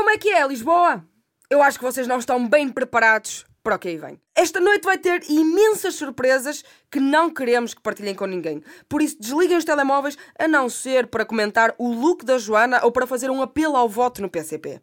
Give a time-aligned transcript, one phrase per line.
[0.00, 1.04] Como é que é, Lisboa?
[1.50, 4.18] Eu acho que vocês não estão bem preparados para o que aí vem.
[4.34, 8.64] Esta noite vai ter imensas surpresas que não queremos que partilhem com ninguém.
[8.88, 12.90] Por isso, desliguem os telemóveis, a não ser para comentar o look da Joana ou
[12.90, 14.80] para fazer um apelo ao voto no PCP.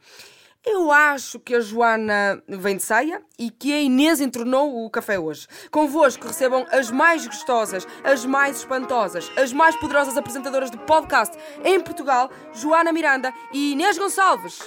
[0.63, 5.17] Eu acho que a Joana vem de saia e que a Inês entornou o café
[5.17, 5.47] hoje.
[5.71, 11.81] Convosco recebam as mais gostosas, as mais espantosas, as mais poderosas apresentadoras de podcast em
[11.81, 14.59] Portugal, Joana Miranda e Inês Gonçalves.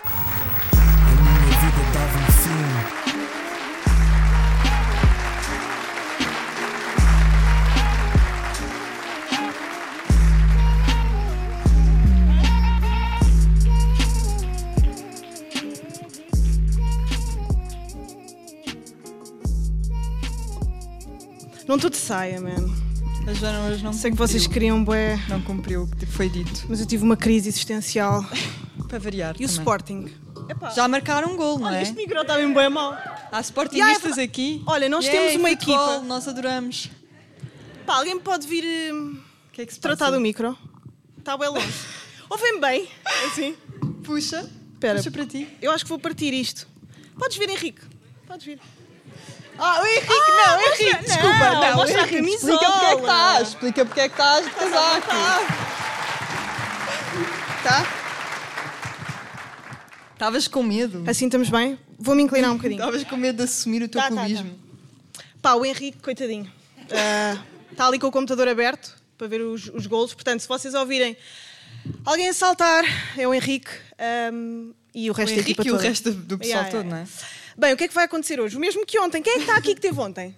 [21.71, 22.69] Não estou de saia, man.
[23.29, 26.67] A Joana hoje não Sei que vocês queriam bué, Não cumpriu o que foi dito.
[26.69, 28.27] mas eu tive uma crise existencial.
[28.89, 29.37] Para variar.
[29.39, 29.57] E o também.
[29.57, 30.09] Sporting?
[30.75, 31.83] Já marcaram um gol, não Olha, é?
[31.83, 32.98] este micro está bem mal.
[33.31, 34.61] Há sportingistas Ya, é aqui.
[34.67, 36.01] Olha, nós temos uma futebol, equipa.
[36.09, 36.91] Nós adoramos.
[37.87, 40.17] Pá, alguém me pode vir hum, O que é que se tratar passa?
[40.17, 40.59] do micro?
[41.19, 41.73] Está bem longe.
[42.29, 42.89] Ouvem bem?
[43.27, 43.55] Assim.
[44.03, 44.41] Puxa.
[44.75, 44.97] Espera.
[44.97, 45.47] Puxa para ti.
[45.62, 46.67] Eu acho que vou partir isto.
[47.17, 47.83] Podes vir, Henrique.
[48.27, 48.59] Podes vir.
[49.62, 51.50] Ah, o Henrique, não, o Henrique, não, desculpa.
[51.61, 52.53] Não, mostra a Henrique, camisola.
[52.62, 53.48] Explica porque é que estás.
[53.48, 55.06] Explica porque é que estás de casaco.
[57.62, 57.86] Tá?
[60.14, 61.05] Estavas com medo.
[61.06, 61.78] Assim estamos bem?
[61.98, 62.78] Vou-me inclinar um bocadinho.
[62.81, 64.58] Estavas com medo de assumir o teu Tá, tá, clubismo.
[65.42, 66.50] Pá, o Henrique, coitadinho.
[66.92, 67.38] ah,
[67.70, 70.12] Está ali com o computador aberto para ver os, os golos.
[70.14, 71.16] Portanto, se vocês ouvirem
[72.05, 72.84] alguém a saltar,
[73.16, 75.88] é o Henrique ahm, e o O resto da equipa Henrique e o toda.
[75.88, 76.97] resto do pessoal Yeah, todo, yeah.
[76.97, 77.40] não é?
[77.61, 78.56] Bem, o que é que vai acontecer hoje?
[78.56, 79.20] O mesmo que ontem.
[79.20, 80.34] Quem é que está aqui que teve ontem?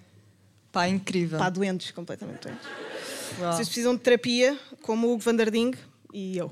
[0.73, 1.39] Pá, incrível.
[1.39, 2.67] Pá, doentes, completamente doentes.
[3.39, 3.53] Uau.
[3.53, 5.73] Vocês precisam de terapia, como o Hugo Vanderding
[6.13, 6.51] e eu.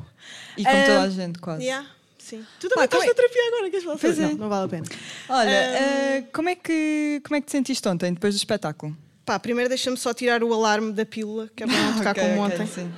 [0.56, 1.64] E como toda Ah, a gente, quase.
[1.66, 1.86] Yeah,
[2.18, 2.46] sim.
[2.58, 3.98] Tu também Pá, estás na é- terapia agora, queres falar?
[3.98, 4.34] Pois não, é.
[4.34, 4.86] não vale a pena.
[5.28, 8.96] Olha, Ah, ah, como, é que, como é que te sentiste ontem, depois do espetáculo?
[9.26, 12.24] Pá, primeiro deixa-me só tirar o alarme da pílula, que é para não tocar Ok,
[12.24, 12.68] como ok, ontem.
[12.68, 12.94] sim.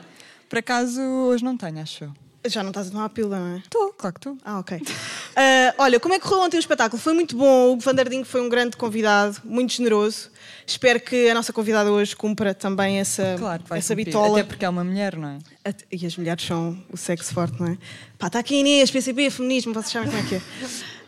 [0.48, 2.14] Por acaso, hoje não tenho, acho eu.
[2.46, 3.60] Já não estás a tomar a pílula, não é?
[3.60, 4.38] Estou, claro que estou.
[4.44, 4.82] Ah, ok.
[5.36, 7.02] Ah, olha, como é que correu ontem o espetáculo?
[7.02, 7.70] Foi muito bom.
[7.70, 10.30] O Hugo Vanderding foi um grande convidado, muito generoso.
[10.68, 14.40] Espero que a nossa convidada hoje cumpra também essa, Claro essa cumprir, bitola.
[14.40, 15.40] Até porque é uma mulher, não é?
[15.92, 17.78] E as mulheres são o sexo forte, não é?
[18.20, 20.42] Pá, está aqui a Inês, PCB, feminismo, vocês sabem como é que é.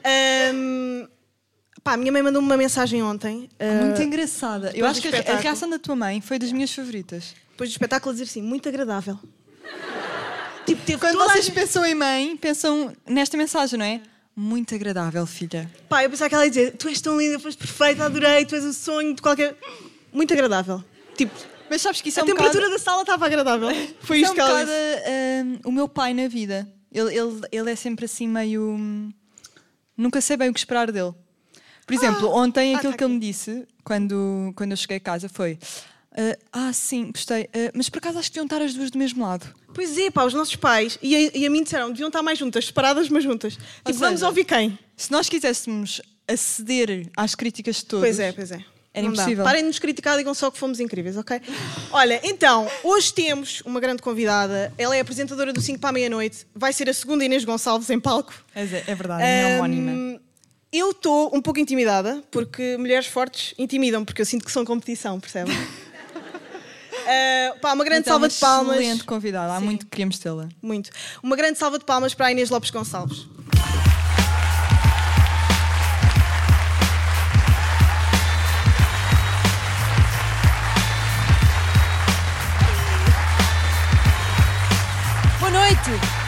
[0.52, 1.08] Ahm,
[1.84, 3.48] pá, a minha mãe mandou-me uma mensagem ontem.
[3.60, 4.72] ah, Muito engraçada.
[4.74, 7.36] Eu acho que a, reação da tua mãe foi das minhas favoritas.
[7.52, 9.20] depois do espetáculo dizer assim, muito agradável.
[10.66, 14.02] Tipo, teve Quando toda a vocês gente- pensam em mãe, pensam nesta mensagem, não é?
[14.36, 15.70] Muito agradável, filha.
[15.88, 18.56] Pá, eu pensava que ela ia dizer, tu és tão linda, foste perfeita, adorei, tu
[18.56, 19.56] és o sonho de qualquer...
[20.12, 20.84] Muito agradável.
[21.18, 21.34] Tipo,
[21.70, 22.78] Mas sabes que isso a é um temperatura bocado...
[22.78, 23.70] da sala estava agradável.
[24.02, 25.62] Foi Isso isto é que um ela bocado disse.
[25.66, 26.68] ah, o meu pai na vida.
[26.92, 28.62] Ele, ele, ele é sempre assim meio.
[28.62, 29.12] hum,
[29.98, 31.14] Nunca sei bem o que esperar dele.
[31.86, 35.00] Por exemplo, ontem ah, aquilo tá que ele me disse quando, quando eu cheguei a
[35.02, 35.58] casa foi:
[36.18, 38.98] ah, Ah, sim, gostei, ah, mas por acaso acho que deviam estar as duas do
[38.98, 39.46] mesmo lado.
[39.74, 42.40] Pois é, pá, os nossos pais e a, e a mim disseram, deviam estar mais
[42.40, 43.54] juntas, separadas, mas juntas.
[43.54, 44.80] Tipo, vamos seja, ouvir quem?
[44.96, 48.64] Se nós quiséssemos aceder às críticas de todos, Pois é, pois é.
[48.96, 49.44] Era Não impossível.
[49.44, 51.42] Parem de nos criticar, digam só que fomos incríveis, ok?
[51.92, 54.72] Olha, então, hoje temos uma grande convidada.
[54.78, 56.48] Ela é apresentadora do 5 para a meia-noite.
[56.56, 58.34] Vai ser a segunda Inês Gonçalves em palco.
[58.56, 60.22] É, é verdade, é homónima.
[60.72, 65.20] Eu estou um pouco intimidada, porque mulheres fortes intimidam, porque eu sinto que são competição,
[65.20, 65.54] percebem?
[67.06, 68.78] Uh, pá, uma grande Então, salva de palmas.
[68.78, 69.66] Excelente convidada, há Sim.
[69.66, 70.50] muito que queríamos tê-la.
[70.62, 70.90] Muito.
[71.22, 73.28] Uma grande salva de palmas para a Inês Lopes Gonçalves.
[85.40, 86.25] Boa noite!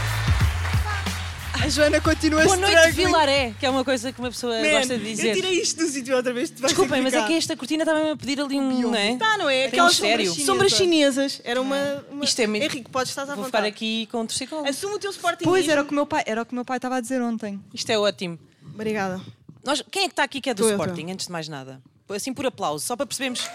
[1.67, 3.05] A Joana continua Boa noite, struggling.
[3.07, 5.35] Vilaré, que é uma coisa que uma pessoa Man, gosta de eu dizer.
[5.35, 6.49] tirei isto do sítio outra vez.
[6.49, 8.83] Desculpem, mas é que esta cortina estava-me a pedir ali um.
[8.83, 9.17] Não é?
[9.17, 9.65] Tá, não é?
[9.65, 11.41] Aquelas sombras, sombras chinesas.
[11.43, 11.75] Era uma.
[12.09, 12.23] uma...
[12.23, 13.47] Isto é mesmo- Henrique, podes estar à Vou vontade.
[13.47, 14.65] ficar aqui com o torcicolo.
[14.65, 15.43] Assume o teu Sporting.
[15.43, 17.01] Pois, era o que o meu pai era o que o meu pai estava a
[17.01, 17.59] dizer ontem.
[17.73, 18.39] Isto é ótimo.
[18.73, 19.19] Obrigada.
[19.65, 20.77] Nós, quem é que está aqui que é do Tu, eu.
[20.77, 21.81] Sporting, antes de mais nada?
[22.07, 23.45] Assim por aplauso, só para percebermos.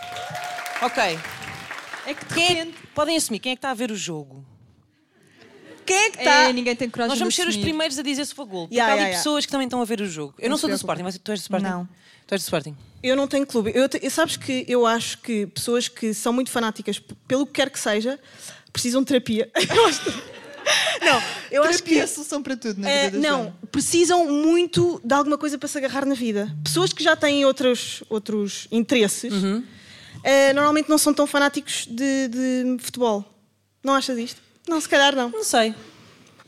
[0.82, 1.02] Ok.
[2.06, 2.76] É que de Quem é- repente.
[2.94, 4.44] podem assumir, quem é que está a ver o jogo?
[5.84, 6.30] Quem é que está?
[6.48, 7.64] É, ninguém tem coragem Nós vamos de ser os assumir.
[7.64, 8.66] primeiros a dizer se for gol.
[8.68, 9.16] Porque Ya, há ali ya, ya.
[9.16, 10.34] pessoas que também estão a ver o jogo.
[10.38, 11.64] Eu não, Não sou do Sporting, mas tu és do Sporting?
[11.66, 11.88] Não.
[12.26, 12.76] Tu és do Sporting.
[13.02, 13.72] Eu não tenho clube.
[13.74, 17.52] Eu, te- sabes que eu acho que pessoas que são muito fanáticas, p- pelo que
[17.54, 18.18] quer que seja,
[18.72, 19.50] precisam de terapia.
[19.74, 20.32] Eu acho-
[21.02, 21.20] não,
[21.50, 22.00] eu acho Terapia é que.
[22.04, 23.56] a solução para tudo na eh, vida da não, Joana.
[23.72, 26.48] precisam muito de alguma coisa para se agarrar na vida.
[26.62, 29.32] Pessoas que já têm outros, outros interesses
[30.22, 33.24] eh, normalmente não são tão fanáticos de, de futebol.
[33.82, 34.40] Não achas isto?
[34.68, 35.28] Não, se calhar não.
[35.30, 35.74] Não sei.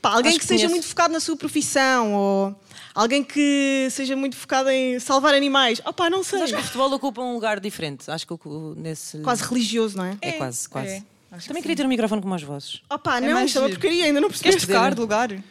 [0.01, 2.61] Pá, alguém Acho que, que seja muito focado na sua profissão ou
[2.95, 5.81] alguém que seja muito focado em salvar animais.
[5.85, 6.41] Oh pá, não sei.
[6.41, 8.11] Mas acho que o futebol ocupa um lugar diferente.
[8.11, 8.35] Acho que
[8.77, 9.19] nesse.
[9.19, 10.17] Quase religioso, não é?
[10.21, 10.89] É, quase, quase.
[10.89, 11.03] é.
[11.31, 12.83] Também que queria ter um microfone como as vozes.
[12.89, 14.67] Oh pá, É não, mais isto é uma porcaria, ainda não Queres percebeste.
[14.69, 14.95] trocar né?
[14.95, 15.31] de lugar?
[15.31, 15.43] Não, Quer-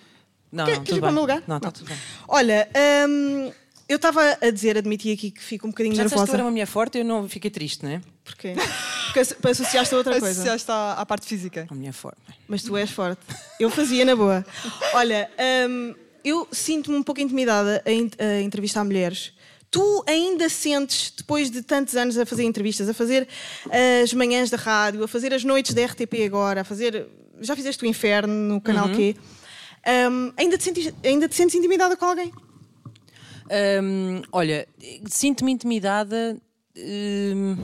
[0.51, 1.13] não, queres tudo ir para o bem.
[1.13, 1.43] meu lugar?
[1.47, 1.97] Não, está tudo bem.
[2.27, 2.69] Olha,
[3.09, 3.51] hum,
[3.93, 6.37] eu estava a dizer, admiti aqui que fico um bocadinho Já disseste que eu nervosa.
[6.37, 8.01] era uma mulher forte eu não fiquei triste, não é?
[8.23, 8.53] Porquê?
[9.05, 9.19] Porque
[9.49, 10.31] associaste a outra coisa.
[10.41, 11.67] Associaste à, à parte física.
[11.69, 12.17] Uma mulher forte.
[12.47, 13.21] Mas tu és forte.
[13.59, 14.45] Eu fazia na boa.
[14.93, 15.29] Olha,
[15.69, 15.93] hum,
[16.23, 19.33] eu sinto-me um pouco intimidada a, in- a entrevistar mulheres.
[19.69, 23.27] Tu ainda sentes, depois de tantos anos a fazer entrevistas, a fazer
[24.03, 27.07] as manhãs da rádio, a fazer as noites da RTP agora, a fazer.
[27.41, 29.15] Já fizeste o inferno no canal Q.
[30.11, 32.31] hum, ainda, te sentes, ainda te sentes intimidada com alguém?
[33.81, 34.67] Hum, olha,
[35.07, 36.37] sinto-me intimidada.
[36.75, 37.55] hum,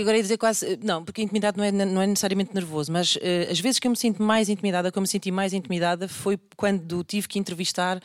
[0.00, 0.78] agora ia dizer quase.
[0.82, 3.86] Não, porque a intimidade não é, não é necessariamente nervoso, mas eh, as vezes que
[3.86, 8.02] eu me sinto mais intimidada, como me senti mais intimidada, foi quando tive que entrevistar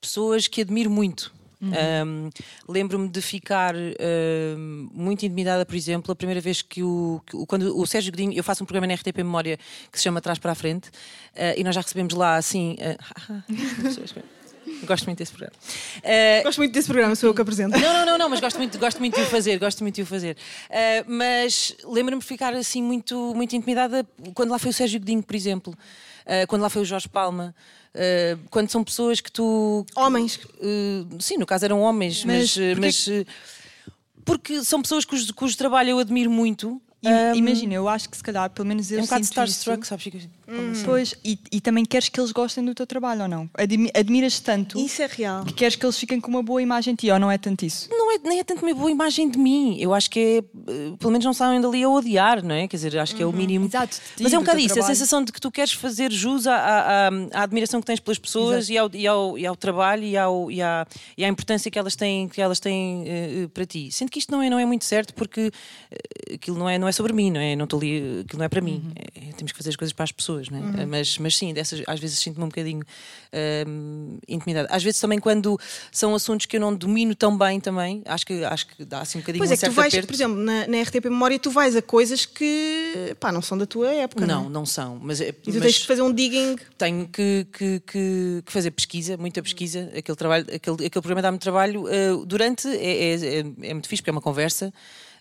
[0.00, 1.32] pessoas que admiro muito.
[1.62, 2.28] Um,
[2.68, 7.46] Lembro-me de ficar um, muito intimidada, por exemplo, a primeira vez que o, que o-
[7.46, 9.58] quando o Sérgio Godinho, eu faço um programa na RTP Memória
[9.90, 10.90] que se chama Trás para a Frente,
[11.34, 12.76] eh, e nós já recebemos lá assim.
[12.78, 12.98] eh,
[14.84, 15.56] gosto muito desse programa.
[16.02, 17.78] Eh, Gosto muito desse programa, sou eu que apresento.
[17.78, 20.02] não, não, não, não, mas gosto muito, gosto muito de o fazer, gosto muito de
[20.02, 20.36] o fazer.
[20.70, 25.22] Ah, mas lembro-me de ficar assim muito, muito intimidada quando lá foi o Sérgio Godinho,
[25.22, 25.74] por exemplo,
[26.26, 27.54] Ah, quando lá foi o Jorge Palma,
[28.50, 29.84] quando são pessoas que tu.
[29.94, 30.40] Homens.
[31.20, 32.56] Sim, no caso eram homens, mas.
[32.56, 33.08] Mas porquê mas,
[34.24, 36.80] porque são pessoas cujo, cujo trabalho eu admiro muito.
[37.06, 40.26] Ah, Imagina, eu acho que se calhar, pelo menos eu é um bocado starstruck, sabes?
[40.46, 43.48] Fico assim, Pois, e, e também queres que eles gostem do teu trabalho ou não?
[43.54, 45.44] Admi- admiras tanto Isso é real.
[45.44, 47.64] que queres que eles fiquem com uma boa imagem de ti ou não é tanto
[47.64, 47.88] isso?
[47.90, 49.76] não é, nem é tanto uma boa imagem de mim.
[49.80, 50.36] Eu acho que é.
[50.38, 50.42] eh,
[50.98, 52.68] Pelo menos não saem dali a odiar, não é?
[52.68, 53.66] Quer dizer, acho que é o mínimo.
[53.66, 56.46] Exato, Mas é um do bocado isso, a sensação de que tu queres fazer jus
[56.46, 60.04] à, à- à- admiração que tens pelas pessoas e ao, e, ao, e ao trabalho
[60.04, 60.86] e, ao, e, à,
[61.16, 63.90] e à importância que elas têm, que elas têm eh, para ti.
[63.90, 65.50] Sendo que isto não é, não é muito certo porque
[66.32, 67.56] aquilo não é, não é sobre mim, não é?
[67.56, 68.82] Não estou ali, aquilo não é para mim.
[68.84, 68.92] Uhum.
[69.30, 70.86] É- temos que fazer as coisas para as pessoas, não é?
[70.86, 72.82] Mas, mas sim, dessas, às vezes sinto-me um bocadinho
[73.66, 74.68] hum, intimidada.
[74.70, 75.58] Às vezes também quando
[75.90, 79.18] são assuntos que eu não domino tão bem também, acho que, acho que dá assim
[79.18, 80.06] um bocadinho Pois um é que tu vais, aperto.
[80.08, 83.66] por exemplo, na, na RTP Memória, tu vais a coisas que pá, não são da
[83.66, 84.26] tua época.
[84.26, 84.52] Não, Não, é?
[84.52, 84.98] não são.
[85.02, 86.56] Mas, é- E tu mas tens que fazer um digging.
[86.78, 89.90] tenho que, que- que- que fazer pesquisa, muita pesquisa.
[89.96, 94.02] Aquele, trabalho, aquele, aquele programa dá-me trabalho eh, durante, é, é- é- é muito fixe,
[94.02, 94.72] porque é uma conversa.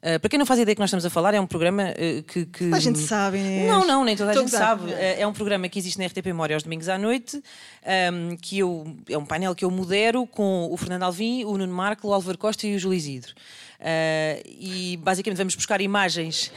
[0.05, 2.23] Eh, para quem não faz ideia que nós estamos a falar, é um programa eh,
[2.27, 3.37] que, que- Toda a gente sabe.
[3.65, 4.91] Não, não, nem toda a gente sabe.
[4.91, 7.41] Eh, É um programa que existe na RTP Memória aos domingos à noite,
[7.85, 11.73] ehm, que eu, é um painel que eu modero com o Fernando Alvim, o Nuno
[11.73, 13.33] Marco, o Álvaro Costa e o Júlio Isidro.
[13.79, 16.51] Eh, e basicamente vamos buscar imagens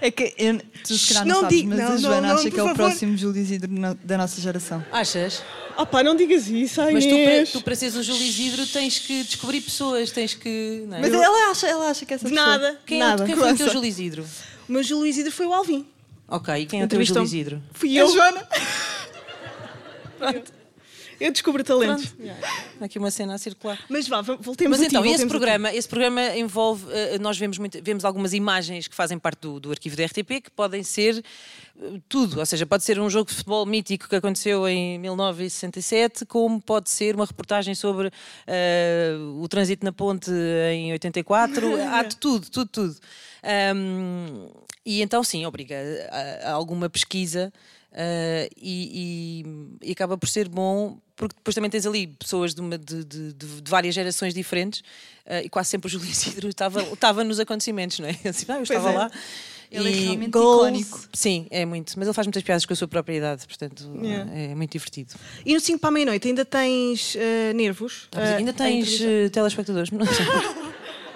[0.00, 2.50] É que eu, tu se calhar Não não, sabes, mas não, a Joana não, acha
[2.50, 2.76] que é o favor.
[2.76, 3.68] próximo Júlio Isidro
[4.04, 4.84] da nossa geração.
[4.92, 5.42] Achas?
[5.76, 8.66] Oh pá, não digas isso, ai Mas tu para, tu, para seres um Júlio Isidro,
[8.66, 10.84] tens que descobrir pessoas, tens que.
[10.88, 11.00] não é?
[11.00, 13.22] Mas ela acha, ela acha que essa pessoa- nada, Quem, nada.
[13.24, 13.68] é, quem foi o teu.
[13.70, 14.24] Júlio Isidro?
[14.68, 15.86] O meu Júlio Isidro foi o Alvin.
[16.28, 17.22] Ok, e quem é o teu Júlio.
[17.22, 17.62] Isidro?
[17.72, 18.08] Fui A eu.
[18.12, 18.46] Joana?
[21.20, 22.14] Eu descubro talentos.
[22.80, 23.78] Há Aqui uma cena a circular.
[23.88, 27.58] Mas vá, voltemos Mas a ti, então, esse programa, esse programa envolve, eh, nós vemos,
[27.58, 31.24] muito- vemos algumas imagens que fazem parte do, do arquivo da RTP que podem ser
[31.80, 36.24] eh, tudo, ou seja, pode ser um jogo de futebol mítico que aconteceu em 1967,
[36.24, 38.12] como pode ser uma reportagem sobre
[38.46, 40.30] eh, o trânsito na ponte
[40.72, 42.96] em 84, há de tudo, tudo, tudo.
[43.42, 44.48] Ahm,
[44.84, 45.76] e então, sim, obriga
[46.10, 47.52] a, a alguma pesquisa
[47.92, 49.42] eh, e,
[49.82, 53.04] e- e acaba por ser bom, porque depois também tens ali pessoas de, uma- de-
[53.04, 54.82] de- de- várias gerações diferentes
[55.26, 58.16] eh, e quase sempre o Júlio Isidro estava, estava nos acontecimentos, não é?
[58.28, 58.94] Assim, ah, eu estava é.
[58.94, 59.10] lá.
[59.70, 60.68] Ele é e- realmente Goals.
[60.80, 61.08] icónico.
[61.12, 61.92] Sim, é muito.
[61.98, 64.32] Mas ele faz muitas piadas com a sua própria idade, portanto Yeah.
[64.34, 65.12] é muito divertido.
[65.44, 68.08] E no 5 para a meia-noite ainda tens eh, nervos?
[68.16, 68.98] Eh, ainda tens
[69.32, 69.90] telespectadores?
[69.90, 70.24] Não sei.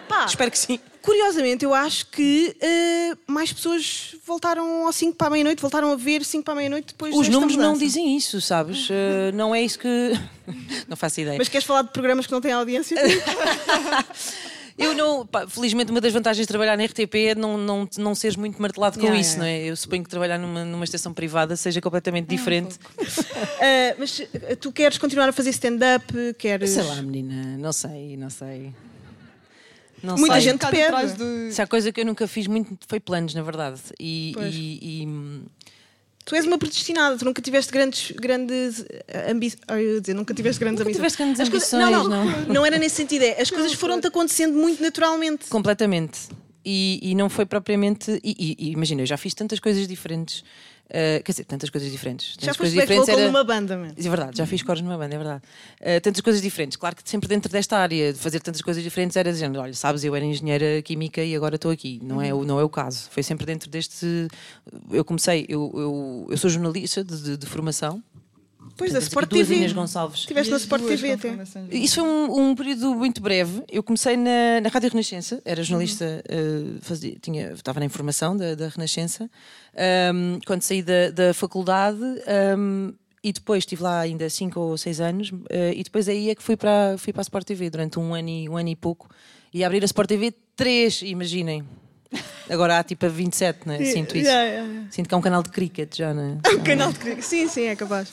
[0.09, 0.79] Pá, Espero que sim.
[1.01, 5.97] Curiosamente, eu acho que eh, mais pessoas voltaram ao 5 para a meia-noite, voltaram a
[5.97, 7.85] ver 5 para a meia-noite depois Os números não mudança.
[7.85, 8.89] dizem isso, sabes?
[8.89, 10.13] Eh, não é isso que.
[10.89, 11.37] não faço ideia.
[11.39, 12.97] Mas queres falar de programas que não têm audiência?
[14.79, 18.15] Eu não, pá, felizmente, uma das vantagens de trabalhar na RTP é não, não, não
[18.15, 19.45] seres muito martelado com Yeah, isso, yeah.
[19.45, 19.71] não é?
[19.71, 22.77] Eu suponho que trabalhar numa, numa estação privada seja completamente diferente.
[23.65, 26.05] Eh, mas eh, tu queres continuar a fazer stand-up?
[26.37, 26.71] Queres...
[26.71, 28.73] Sei lá, menina, não sei, não sei.
[30.03, 30.43] Não Muita sei.
[30.45, 30.87] gente Um bocado pede.
[30.87, 33.81] atrás do- Se há coisa que eu nunca fiz muito foi planos, na verdade.
[34.01, 35.43] E, e- e, hum,
[36.25, 38.85] Tu és uma predestinada, tu nunca tiveste grandes, grandes
[39.29, 39.61] ambições.
[39.69, 41.13] Eu ia dizer, nunca tiveste grandes Nunca ambições.
[41.13, 42.47] tiveste grandes As coisas- ambições, não, não, não.
[42.63, 43.23] não era nesse sentido.
[43.25, 45.47] É, as coisas foram-te acontecendo muito naturalmente.
[45.49, 46.21] completamente.
[46.65, 48.21] E, e não foi propriamente.
[48.23, 50.45] E, e- e imagina, eu já fiz tantas coisas diferentes
[50.93, 52.35] Uh, quer dizer, tantas coisas diferentes.
[52.35, 53.89] Já Tantas foste coisas vocal era- numa banda, man.
[53.97, 55.43] é verdade, já fiz coros numa banda, é verdade.
[55.81, 56.77] Uh, tantas coisas diferentes.
[56.77, 60.05] Claro que sempre dentro desta área de fazer tantas coisas diferentes era dizendo: olha, sabes,
[60.05, 61.99] eu era engenheira química e agora estou aqui.
[62.03, 63.09] Não, é, o- não é o caso.
[63.11, 64.29] Foi sempre dentro deste.
[64.91, 68.03] Eu comecei, eu, eu, eu sou jornalista de, de- de formação.
[68.77, 69.57] Pois, da Sport TV.
[69.57, 70.21] Inês Gonçalves.
[70.21, 71.37] Estiveste na Sport TV até.
[71.71, 73.63] Isso foi um, um período muito breve.
[73.71, 78.55] Eu comecei na, na Rádio Renascença, era jornalista, eh, fazia- tinha, estava na informação da,
[78.55, 79.31] da Renascença.
[79.77, 82.93] Ahm, quando saí da, da faculdade, ahm,
[83.23, 86.43] e depois estive lá ainda 5 ou 6 anos, eh, e depois aí é que
[86.43, 89.09] fui para, fui para a Sport TV durante um ano e, um ano e pouco.
[89.55, 91.63] E a abrir a Sport TV 3, imaginem.
[92.51, 93.83] Agora há tipo a 27, né?
[93.85, 94.29] Sinto isso.
[94.29, 94.89] Yeah, yeah, yeah.
[94.91, 96.39] Sinto que é um canal de cricket já, né?
[96.55, 97.25] Um canal de cricket.
[97.25, 98.13] Sim, sim, é capaz.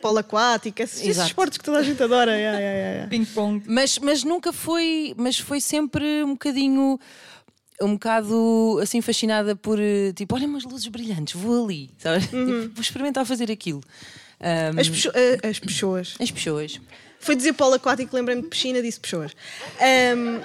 [0.00, 2.32] Polo aquático, esses, esportes que toda a gente adora.
[2.36, 3.10] Yeah, yeah, yeah, yeah.
[3.10, 3.62] Ping-pong.
[3.66, 6.98] Mas, mas nunca foi, mas foi sempre um bocadinho,
[7.82, 12.20] um bocado assim fascinada por eh, tipo, olha umas luzes brilhantes, vou ali, sabe?
[12.24, 13.82] Tipo, vou experimentar fazer aquilo.
[14.40, 16.14] Ahm, As, eh, as pessoas.
[16.18, 16.80] as pessoas.
[17.20, 19.32] Foi dizer polo aquático, lembrei-me de piscina, disse pessoas.
[19.78, 20.40] Ahm,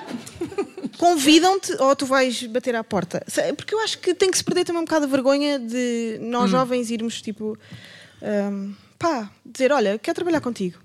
[0.97, 3.25] Convidam-te ou tu vais bater à porta?
[3.55, 6.29] Porque eu acho que tem que se perder também um bocado a vergonha de Hum.
[6.29, 7.57] nós jovens irmos tipo.
[8.21, 10.79] ahm, pá, dizer: olha, quero trabalhar contigo.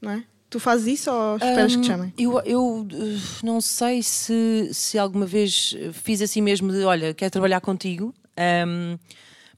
[0.00, 0.24] Não é?
[0.50, 2.12] Tu fazes isso ou esperas que te chamem?
[2.16, 7.30] Eu, eu uh, não sei se, se alguma vez fiz assim mesmo de olha, quero
[7.30, 8.14] trabalhar contigo.
[8.34, 8.96] Ahm,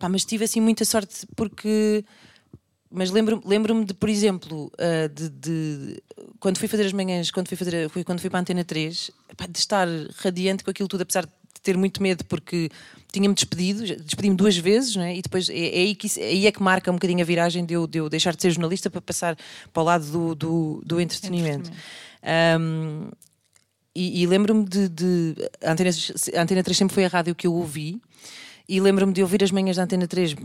[0.00, 2.04] pá, mas tive assim muita sorte porque.
[2.92, 6.02] Mas lembro-me lembro de, por exemplo, uh, de, de-
[6.40, 9.10] quando fui fazer as manhãs, quando fui, fazer, fui- quando fui para a Antena 3,
[9.36, 11.30] pá, de estar radiante com aquilo tudo, apesar de
[11.62, 12.68] ter muito medo, porque
[13.12, 15.16] tinha-me despedido, despedi-me duas vezes, não é?
[15.16, 17.24] e depois é, é aí que, isso- é aí é que marca um bocadinho a
[17.24, 19.36] viragem de eu, de eu deixar de ser jornalista para passar
[19.72, 21.70] para o lado do, do, do entretenimento.
[22.58, 23.08] Um,
[23.94, 24.88] e, e lembro-me de.
[24.88, 25.90] de a, Antena,
[26.36, 28.00] a Antena 3 sempre foi a rádio que eu ouvi.
[28.72, 30.36] E lembro-me de ouvir as manhãs da Antena 3,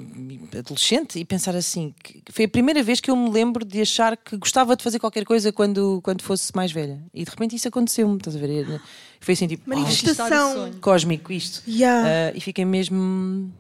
[0.58, 4.18] adolescente, e pensar assim: que foi a primeira vez que eu me lembro de achar
[4.18, 7.00] que gostava de fazer qualquer coisa quando, quando fosse mais velha.
[7.14, 8.82] E de repente isso aconteceu-me, estás a ver?
[9.20, 10.72] Foi assim tipo: "Oh, Manifestação.
[10.82, 11.62] cósmico isto.
[11.70, 12.32] Yeah.
[12.32, 13.54] Ah, e fiquei mesmo.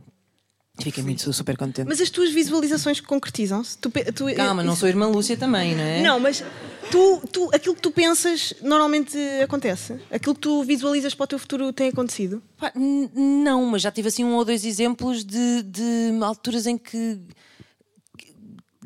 [0.80, 1.88] Fiquei muito super contente.
[1.88, 3.78] Mas as tuas visualizações concretizam-se?
[3.78, 6.02] Tu, tu- Calma, não isso- sou a irmã Lúcia também, não é?
[6.02, 6.44] Não, mas
[6.92, 9.96] tu, tu, aquilo que tu pensas normalmente acontece?
[10.12, 12.44] Aquilo que tu visualizas para o teu futuro tem acontecido?
[12.58, 17.20] Pá, não, mas já tive assim um ou dois exemplos de, de alturas em que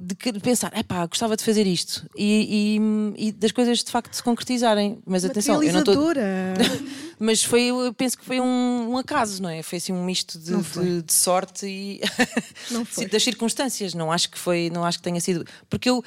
[0.01, 2.77] de pensar, epá, gostava de fazer isto e,
[3.17, 4.99] e- e das coisas de facto se concretizarem.
[5.05, 5.93] Mas atenção, eu não estou.
[7.19, 9.61] Mas foi, eu penso que foi um, um acaso, não é?
[9.61, 10.51] Foi assim um misto de,
[10.85, 11.99] de- de sorte e
[13.11, 13.93] das circunstâncias.
[13.93, 15.45] Não acho que foi, não acho que tenha sido.
[15.69, 16.01] Porque eu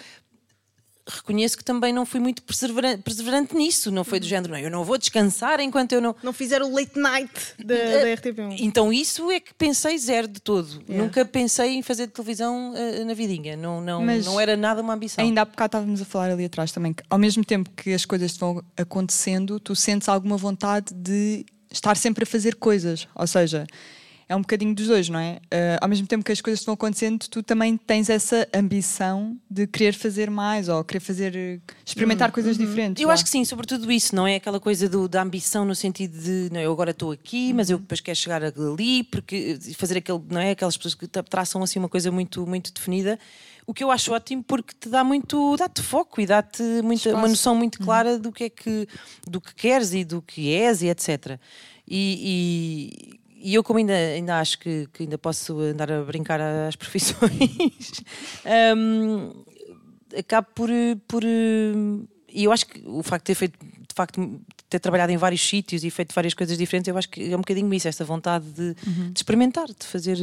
[1.06, 3.90] reconheço que também não fui muito perseverante, perseverante nisso.
[3.90, 6.14] Não foi do género, não, eu não vou descansar enquanto eu não.
[6.22, 8.56] Não fizeram o late night da, da RTP1.
[8.60, 10.82] Então isso é que pensei zero de todo.
[10.88, 11.02] Yeah.
[11.02, 13.56] Nunca pensei em fazer televisão eh, na vidinha.
[13.56, 15.24] Não, não, Mas não era nada uma ambição.
[15.24, 18.04] Ainda há bocado estávamos a falar ali atrás também que ao mesmo tempo que as
[18.04, 23.08] coisas te vão acontecendo, tu sentes alguma vontade de estar sempre a fazer coisas.
[23.14, 23.66] Ou seja,
[24.32, 25.40] é um bocadinho dos dois, não é?
[25.50, 29.66] Ah, ao mesmo tempo que as coisas vão acontecendo, tu também tens essa ambição de
[29.66, 33.00] querer fazer mais ou querer fazer eh, experimentar coisas diferentes.
[33.00, 33.04] Hum, uhum.
[33.04, 33.14] Eu vá.
[33.14, 36.48] acho que sim, sobretudo isso, não é aquela coisa do- da ambição no sentido de
[36.52, 40.20] não, eu agora estou aqui, mas eu depois quero chegar ali, porque e fazer aquele,
[40.30, 40.50] não é?
[40.52, 43.18] Aquelas pessoas que tra- traçam assim uma coisa muito, muito definida.
[43.66, 46.62] O que eu acho ótimo porque te dá muito, dá-te foco e dá-te
[47.12, 48.88] uma noção muito clara do que é que
[49.28, 51.38] do que queres e do que és e etc.
[51.86, 56.40] E, e- e eu como ainda, ainda acho que, que ainda posso andar a brincar
[56.40, 58.02] às profissões,
[58.76, 59.44] hum,
[60.16, 60.70] acabo por,
[61.08, 61.24] por.
[61.24, 65.46] E eu acho que o facto de ter feito, de facto, ter trabalhado em vários
[65.46, 68.44] sítios e feito várias coisas diferentes, eu acho que é um bocadinho isso, esta vontade
[68.46, 70.16] de, de experimentar, de fazer.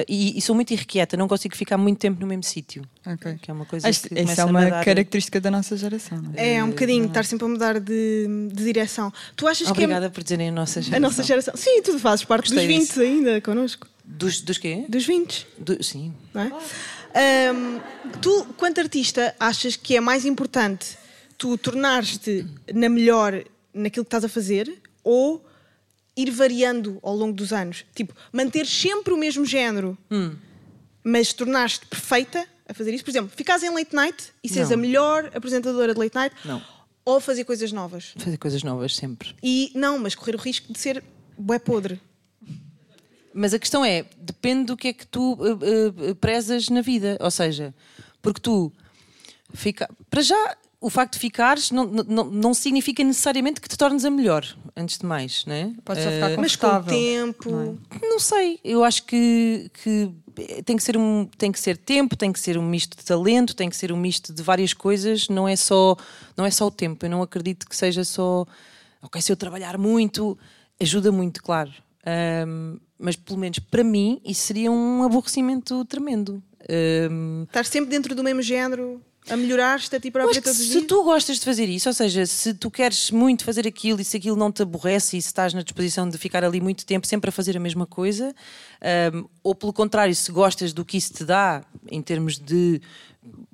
[0.00, 2.82] Eh, e, e sou muito irrequieta, não consigo ficar muito tempo no mesmo sítio.
[3.06, 3.38] Ok.
[3.40, 6.22] Que é uma coisa Acho que que Essa é uma dar- característica da nossa geração.
[6.34, 6.54] É?
[6.56, 9.12] É, um bocadinho, estar sempre a mudar de, de direção.
[9.34, 10.96] Tu achas Obrigada por dizerem a nossa que é geração.
[10.96, 11.54] a nossa geração.
[11.56, 13.00] Sim, tu fazes parte Gostei dos 20 disso.
[13.00, 13.86] ainda connosco.
[14.04, 14.84] Dos, dos quê?
[14.88, 16.12] Dos 20, Do- sim.
[16.32, 16.52] não é?
[18.20, 20.96] Tu, quanto artista, achas que é mais importante
[21.38, 23.42] tu tornares-te na melhor
[23.74, 24.72] naquilo que estás a fazer
[25.04, 25.44] ou
[26.16, 27.84] ir variando ao longo dos anos?
[27.94, 29.96] Tipo, manter sempre o mesmo género,
[31.04, 33.04] mas tornares-te perfeita a fazer isso?
[33.04, 36.62] Por exemplo, ficares em late night e seres a melhor apresentadora de late night Não.
[37.04, 38.14] ou fazer coisas novas?
[38.16, 39.34] Fazer coisas novas sempre.
[39.42, 41.02] E não, mas correr o risco de ser
[41.38, 42.00] bué podre.
[43.32, 47.18] Mas a questão é, depende do que é que tu eh, eh, prezas na vida.
[47.20, 47.74] Ou seja,
[48.22, 48.72] porque tu
[49.52, 49.88] fica.
[50.08, 54.10] Para já, o facto de ficares não, não, não significa necessariamente que te tornes a
[54.10, 55.72] melhor, antes de mais, não é?
[55.84, 57.78] Pode só ficar Eh, Mas com o tempo.
[58.00, 60.08] Não sei, eu acho que, que
[60.64, 63.52] tem que ser um tem que ser tempo, tem que ser um misto de talento,
[63.56, 65.28] tem que ser um misto de várias coisas.
[65.28, 65.96] Não é só
[66.36, 67.04] não é só o tempo.
[67.04, 68.46] Eu não acredito que seja só
[69.02, 70.38] ok se eu trabalhar muito
[70.80, 71.72] ajuda muito, claro.
[72.96, 76.40] Mas pelo menos para mim isso seria um aborrecimento tremendo.
[77.44, 80.86] Estás sempre dentro do mesmo género, a melhorar-te a ti própria todos os se dias?
[80.86, 84.16] tu gostas de fazer isso, ou seja, se tu queres muito fazer aquilo e se
[84.16, 87.28] aquilo não te aborrece e se estás na disposição de ficar ali muito tempo sempre
[87.28, 88.34] a fazer a mesma coisa,
[88.80, 92.80] ahm, ou pelo contrário, se gostas do que isso te dá em termos de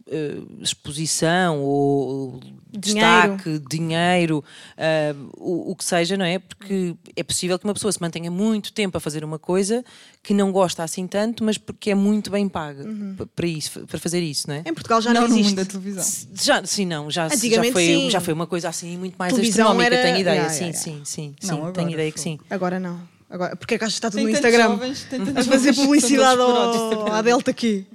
[0.09, 2.41] eh, exposição ou
[2.73, 3.37] Dinheiro.
[3.37, 4.43] destaque, dinheiro,
[4.79, 6.39] ahm, o, o que seja, não é?
[6.39, 9.85] Porque é possível que uma pessoa se mantenha muito tempo a fazer uma coisa
[10.23, 13.17] que não gosta assim tanto, mas porque é muito bem paga Uhum.
[13.37, 14.63] para, isso, para fazer isso, não é?
[14.67, 15.49] Em Portugal já não, não no existe.
[15.51, 16.05] mundo da televisão.
[16.35, 18.11] Já, sim, não, já, já, Antigamente, foi, sim.
[18.11, 20.67] já foi uma coisa assim muito mais Televisão astronómica, era- tenho ideia, Ya, ya, sim,
[20.69, 20.73] ya.
[20.75, 22.33] sim, sim, Não, sim, tenho ideia que foi.
[22.33, 22.39] sim.
[22.51, 23.01] Agora não.
[23.29, 24.69] Agora, porque é que acho que está tudo Tem no Instagram?
[24.69, 27.87] jovens, tem a fazer jovens que publicidade ao, à Delta aqui.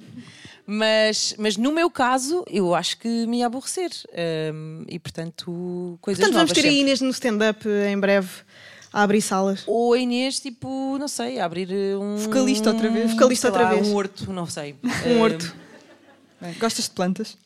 [0.69, 3.89] Mas, mas no meu caso, eu acho que me ia aborrecer.
[4.53, 6.61] hum, e portanto, coisas Portanto, vamos novas.
[6.63, 6.71] ter a.
[6.71, 8.27] Inês no stand-up em breve
[8.91, 9.63] a abrir salas.
[9.65, 12.17] Ou a Inês, tipo, não sei, a abrir um.
[12.17, 13.11] Vocalista outra vez.
[13.13, 13.87] Vocalista outra lá, vez.
[13.87, 14.75] Um horto, não sei.
[15.05, 15.55] Um horto.
[16.41, 17.37] Bem, Gostas de plantas?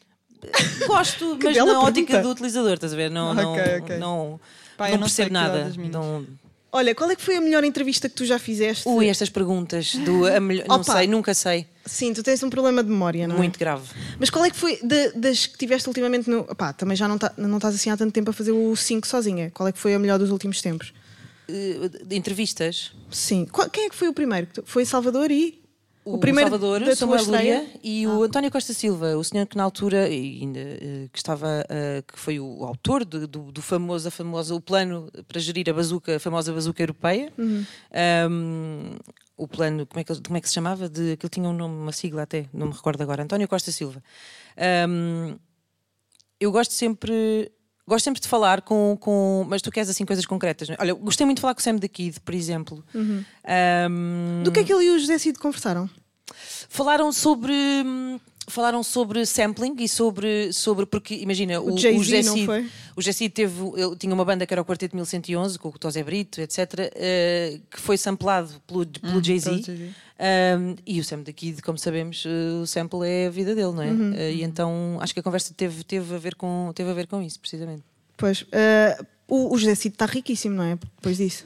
[0.88, 3.12] Gosto, mas na ótica do utilizador, estás a ver?
[3.12, 3.98] Não, não, Ok, ok.
[3.98, 4.40] não,
[4.80, 5.72] eu não não percebo nada.
[5.92, 6.26] Não,
[6.74, 8.88] Olha, qual é que foi a melhor entrevista que tu já fizeste?
[8.88, 10.26] Ui, estas perguntas do.
[10.26, 10.94] A melhor, não Opa.
[10.98, 11.68] sei, nunca sei.
[11.86, 13.38] Sim, tu tens um problema de memória, não é?
[13.40, 13.84] Muito grave.
[14.18, 16.44] Mas qual é que foi da- das que tiveste ultimamente no.
[16.56, 19.06] Pá, também já não, tá- não estás assim há tanto tempo a fazer o 5
[19.06, 19.52] sozinha.
[19.54, 20.94] Qual é que foi a melhor dos últimos tempos?
[21.50, 22.94] Eh, de entrevistas.
[23.10, 23.46] Sim.
[23.52, 24.48] Qual- quem é que foi o primeiro?
[24.48, 25.61] Que tu- Foi Salvador e.
[26.04, 27.24] O, primeiro Salvador, da Samuel?
[27.26, 31.64] Lúria e o António Costa Silva, o senhor que na altura ainda eh, que estava
[31.70, 35.74] eh, que foi o autor do, do famoso, a famosa, o plano para gerir a
[35.74, 37.32] bazuca, a famosa bazuca europeia.
[37.38, 37.64] Uhum.
[38.30, 38.96] Um,
[39.38, 40.90] o plano, como é, que, como é que se chamava?
[40.90, 43.24] De, aquilo tinha um nome, uma sigla até, não me recordo agora.
[43.24, 44.04] António Costa Silva.
[44.90, 45.38] Um,
[46.40, 47.52] eu gosto sempre.
[47.92, 49.46] Gosto sempre de falar com, com.
[49.50, 50.78] Mas tu queres assim coisas concretas, não é?
[50.80, 52.82] Olha, gostei muito de falar com o Sam da Kid, por exemplo.
[52.96, 53.22] Uhum.
[53.90, 55.90] Um, Do que é que ele e o José Cid conversaram?
[56.70, 57.52] Falaram sobre.
[58.52, 60.52] Falaram sobre sampling e sobre.
[60.52, 62.70] sobre porque, imagina, o, Jay-Z, o não foi?
[62.96, 63.62] o Cid teve.
[63.76, 67.60] Ele tinha uma banda que era o Quarteto 1111, com o Tosé Brito, etc., eh,
[67.70, 69.64] que foi samplado pelo, pelo Hum, Jay-Z.
[70.22, 73.82] Um, e o Sam daqui, como sabemos, eh, o sample é a vida dele, não
[73.82, 73.90] é?
[73.90, 74.14] Uhum.
[74.14, 77.08] Eh, e então acho que a conversa teve, teve, a ver com, teve a ver
[77.08, 77.84] com isso, precisamente.
[78.18, 78.46] Pois.
[78.52, 80.76] eh, o, o José Cid está riquíssimo, não é?
[80.98, 81.46] Depois disso.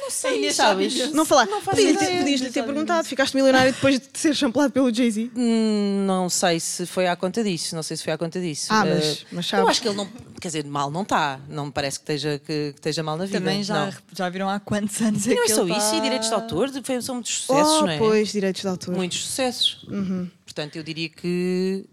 [0.00, 1.12] Não sei, sabes?
[1.12, 1.46] Não falar.
[1.46, 3.06] Não Podias-lhe ter, podias-lhe ter perguntado.
[3.06, 5.30] Ficaste milionário depois de ser champlado pelo Jay-Z?
[5.36, 8.66] Hum, Não sei se foi à conta disso, não sei se foi à conta disso.
[8.70, 9.68] Ah, Eh, mas- mas eu sabes.
[9.70, 10.06] acho que ele não,
[10.40, 13.24] quer dizer, mal não está, não me parece que esteja, que, que esteja mal na
[13.26, 13.38] vida.
[13.38, 13.92] Também já, não.
[14.16, 16.34] já viram há quantos anos E é não é só isso, tá- e direitos de
[16.34, 17.98] autor, foi- são muitos sucessos, oh, não é?
[17.98, 18.94] pois, direitos de autor.
[18.96, 19.82] Muitos sucessos.
[19.88, 20.28] Uhum.
[20.44, 21.84] Portanto, eu diria que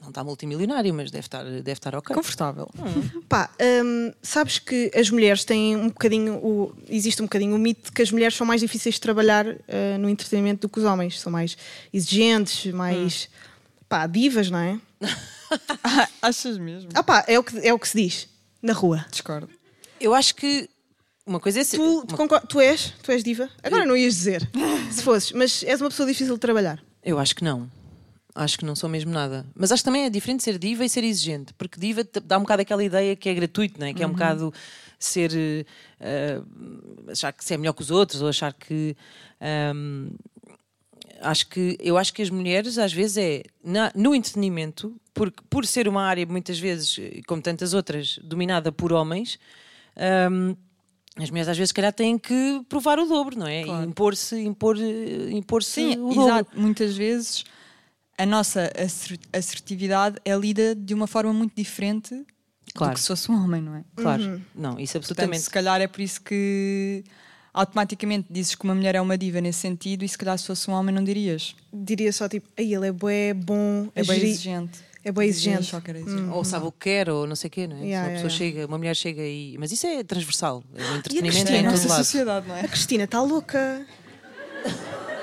[0.00, 2.14] não está multimilionário, mas deve estar, deve estar ok.
[2.14, 2.68] Confortável.
[3.28, 3.50] Pá,
[3.84, 6.34] hum, sabes que as mulheres têm um bocadinho.
[6.36, 9.44] O, existe um bocadinho o mito de que as mulheres são mais difíceis de trabalhar
[9.66, 11.20] eh, no entretenimento do que os homens.
[11.20, 11.56] São mais
[11.92, 13.28] exigentes, mais.
[13.88, 14.80] pá, divas, não é?
[15.82, 16.90] Ah, achas mesmo?
[16.92, 18.28] Ah, pá, é o, que, é o que se diz
[18.60, 19.06] na rua.
[19.10, 19.48] Discordo.
[19.98, 20.68] Eu acho que
[21.24, 21.78] uma coisa é ser.
[21.78, 22.92] Tu, tu, uma- tu és?
[23.02, 23.48] Tu és diva?
[23.62, 24.46] Agora não ias dizer,
[24.90, 26.82] se fosses, mas és uma pessoa difícil de trabalhar.
[27.02, 27.66] Eu acho que não.
[28.40, 29.44] Acho que não sou mesmo nada.
[29.54, 31.52] Mas acho que também é diferente ser diva e ser exigente.
[31.54, 33.92] Porque diva dá um bocado aquela ideia que é gratuito, não é?
[33.94, 34.52] que é um bocado
[34.98, 35.32] ser.
[36.00, 36.40] eh,
[37.10, 38.96] achar que se é melhor que os outros ou achar que.
[39.40, 40.10] ahm,
[41.20, 45.66] acho que eu acho que as mulheres às vezes é na- no entretenimento porque por
[45.66, 46.96] ser uma área muitas vezes
[47.26, 49.36] como tantas outras dominada por homens
[49.96, 50.54] ahm,
[51.16, 53.82] as mulheres às vezes se calhar têm que provar o dobro não é Claro.
[53.84, 56.50] e impor-se impor impor-se Sim, o dobro exato.
[56.60, 57.44] Muitas vezes
[58.18, 62.26] a nossa asser- assertividade é lida de uma forma muito diferente
[62.74, 62.92] Claro.
[62.92, 63.84] do que se fosse um homem, não é?
[63.96, 65.42] Claro, não, isso Portanto, absolutamente.
[65.44, 67.02] se calhar é por isso que
[67.54, 70.70] automaticamente dizes que uma mulher é uma diva nesse sentido e se calhar se fosse
[70.70, 71.56] um homem não dirias.
[71.72, 74.80] Diria só tipo, aí ele é bué, bom, É a bem exigente.
[75.04, 75.74] É bem exigente.
[75.74, 76.30] exigente.
[76.30, 77.80] Ou sabe o que quer, ou não sei o quê, não é?
[77.84, 78.36] Yeah, uma pessoa yeah.
[78.54, 79.56] chega, uma mulher chega e.
[79.58, 80.62] Mas isso é transversal.
[80.72, 81.50] O entretenimento Cristina?
[81.50, 82.04] é É em a todo nossa lado.
[82.04, 82.60] sociedade, não é?
[82.60, 83.86] A Cristina está louca.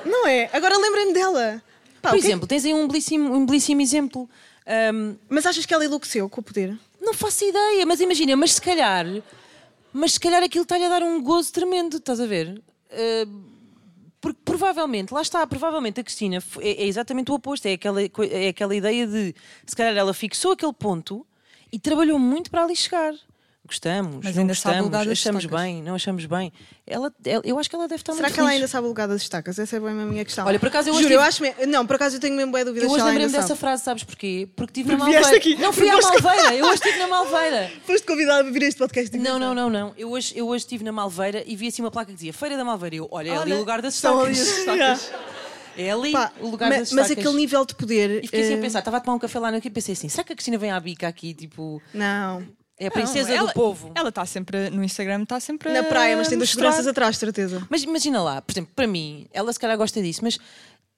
[0.05, 0.49] Não é?
[0.53, 1.61] Agora lembrei-me dela.
[2.05, 4.29] Pá, Por é- exemplo, tens aí um belíssimo, um belíssimo exemplo.
[4.65, 6.77] Ahm, Mas achas que ela enlouqueceu com o poder?
[7.01, 9.05] não faço ideia, mas imagina, mas se calhar.
[9.93, 12.61] Mas se calhar aquilo está-lhe a dar um gozo tremendo, estás a ver?
[12.91, 13.27] Ah,
[14.19, 17.67] porque provavelmente, lá está, provavelmente a Cristina é, é exatamente o oposto.
[17.67, 19.35] É aquela, é aquela ideia de
[19.67, 21.25] se calhar ela fixou aquele ponto
[21.71, 23.13] e trabalhou muito para ali chegar.
[23.67, 25.61] Gostamos, Mas não ainda sabe gostamos, lugar das achamos estacas.
[25.65, 26.53] bem, não achamos bem.
[26.85, 28.61] Ela, ela- eu acho que ela deve estar Será muito que ela feliz.
[28.61, 29.57] ainda sabe o lugar das estacas?
[29.57, 30.45] Essa é bem a minha questão.
[30.45, 32.35] Olha, por acaso eu Juro, hoje eu tive- acho me- Não, por acaso eu tenho
[32.35, 33.59] mesmo boa dúvida Eu hoje lembrei-me dessa sabe.
[33.59, 34.47] frase, sabes porquê?
[34.55, 35.35] Porque estive na Malveira.
[35.37, 35.55] aqui.
[35.55, 37.71] Não fui à Malveira, eu hoje estive na Malveira.
[37.87, 39.17] Foste convidada para vir a este podcast.
[39.17, 39.93] Não, não, não, não.
[39.97, 42.55] Eu hoje, eu hoje estive na Malveira e vi assim uma placa que dizia Feira
[42.57, 42.95] da Malveira.
[42.97, 44.79] Eu, olha, é ali o lugar das estão ali estacas.
[44.79, 45.35] as estacas.
[45.77, 47.25] É ali Pá, o lugar ma- das mas estacas.
[47.25, 48.23] aquele nível de poder.
[48.23, 49.71] E fiquei assim a eh, pensar, estava a tomar um café lá no aqui e
[49.71, 52.47] pensei assim, será que a Cristina vem à bica aqui, tipo, Não.
[52.77, 53.91] É a princesa Não, ela- do povo?
[53.95, 57.19] Ela está sempre no Instagram, está sempre Na praia, mas tem duas seguranças atrás, de
[57.19, 57.65] certeza.
[57.69, 60.37] Mas imagina lá, por exemplo, para mim, ela se calhar gosta disso, mas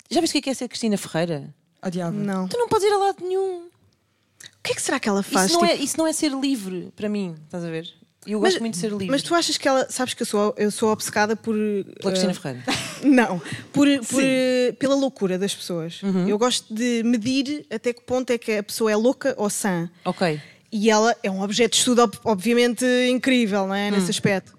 [0.10, 1.54] já viste o que é, que é ser Cristina Ferreira?
[1.86, 2.12] Odiava.
[2.12, 2.48] Não.
[2.48, 3.66] Tu não podes ir a lado nenhum.
[3.68, 5.52] O que é que será que ela faz?
[5.52, 7.88] Isso não, é, tipo- isso não é ser livre para mim, estás a ver?
[8.26, 9.08] Eu Mas- gosto muito de ser livre.
[9.10, 9.90] Mas tu achas que ela.
[9.90, 11.56] Sabes que eu sou, eu sou obcecada por.
[11.56, 12.64] Pela Cristina eh, Ferreira.
[13.04, 13.40] Não,
[13.72, 16.02] por, por, eh, pela loucura das pessoas.
[16.04, 16.28] Uhum.
[16.28, 19.90] Eu gosto de medir até que ponto é que a pessoa é louca ou sã.
[20.04, 20.42] Ok.
[20.72, 23.90] E ela é um objeto de estudo, ob- obviamente, incrível, não é?
[23.92, 24.54] Nesse aspecto.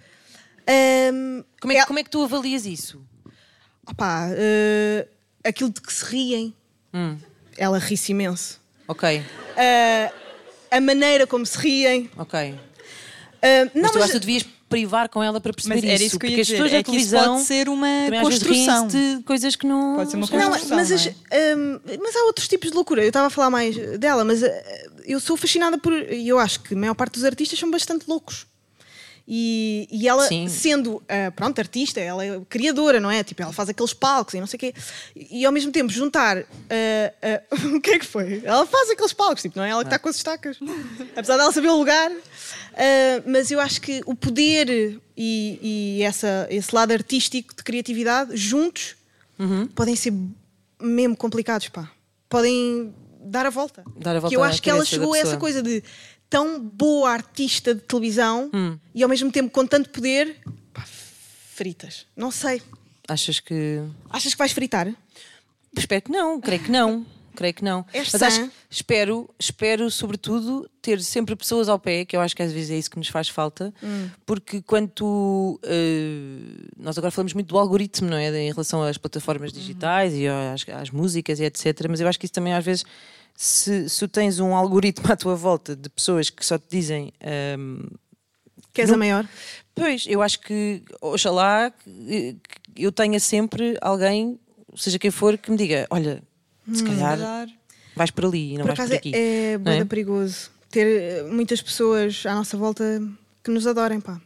[1.13, 1.45] Hum.
[1.61, 3.01] Como é, que- ela- como é que tu avalias isso?
[3.87, 5.07] opá, eh,
[5.43, 6.55] aquilo de que se riem,
[6.93, 7.17] Hum.
[7.57, 8.61] ela ri-se imenso.
[8.87, 9.23] Ok,
[9.57, 10.13] Ah,
[10.71, 12.11] a maneira como se riem.
[12.19, 12.55] ok.
[13.43, 15.95] Mas não, tu mas, acho que tu devias privar com ela para perceber Mas era
[16.03, 16.19] isso.
[16.19, 16.57] que eu porque as dizer.
[16.63, 17.89] pessoas É que isso televisão pode ser uma
[18.21, 18.87] construção.
[18.89, 19.97] de coisas que não.
[19.97, 20.77] Pode ser uma não- Não, construção.
[20.77, 21.57] mas, não as- é?
[21.57, 23.01] hum, mas há outros tipos de loucura.
[23.03, 24.47] Eu estava a falar mais dela, mas uh,
[25.09, 25.93] eu sou fascinada por.
[25.93, 28.47] E eu acho que a maior parte dos artistas são bastante loucos.
[29.31, 30.49] E, e ela, Sim.
[30.49, 33.23] sendo, uh, pronto, artista, ela é criadora, não é?
[33.23, 34.75] Tipo, ela faz aqueles palcos e não sei o quê.
[35.15, 36.39] E, ao mesmo tempo juntar.
[36.39, 38.41] uh, uh, o que é que foi?
[38.45, 40.59] Ela faz aqueles palcos, tipo, não é ela que está com as estacas.
[41.15, 42.11] Apesar dela saber o lugar.
[43.27, 48.95] Mas eu acho que o poder e, e essa, esse lado artístico de criatividade juntos
[49.75, 50.15] podem ser
[50.81, 51.91] mesmo complicados, pá.
[52.29, 52.95] Podem
[53.29, 53.85] dar a volta.
[53.97, 55.83] Dar a volta que eu acho que ela chegou a essa coisa de
[56.31, 58.79] tão boa artista de televisão Hum.
[58.95, 60.37] e ao mesmo tempo com tanto poder,
[60.75, 60.85] pá,
[61.55, 62.07] fritas.
[62.17, 62.61] Não sei.
[63.09, 63.81] Achas que.
[64.11, 64.93] Achas que vais fritar?
[65.77, 67.07] Espero que não, creio que não.
[67.35, 67.87] Creio que não.
[67.93, 72.43] És Mas acho, espero, espero, sobretudo, ter sempre pessoas ao pé, que eu acho que
[72.43, 74.09] às vezes é isso que nos faz falta, Hum.
[74.27, 78.27] porque quando tu, eh, nós agora falamos muito do algoritmo, não é?
[78.41, 81.87] Em relação às plataformas digitais e às, às músicas e etc.
[81.89, 82.85] Mas eu acho que isso também às vezes.
[83.41, 87.87] Se, se tens um algoritmo à tua volta de pessoas que só te dizem ehm,
[88.75, 89.29] Queres Não- a maior?
[89.77, 91.73] Pois, eu acho que, oxalá,
[92.77, 94.41] eu tenha sempre alguém,
[94.77, 96.21] seja quem for, que me diga: olha,
[96.73, 97.49] se calhar calhar.
[97.95, 99.13] vais por ali e não Por vais é, aqui.
[99.15, 99.85] é não bué é?
[99.85, 103.01] perigoso ter eh, muitas pessoas à nossa volta
[103.45, 104.21] que nos adorem, pá.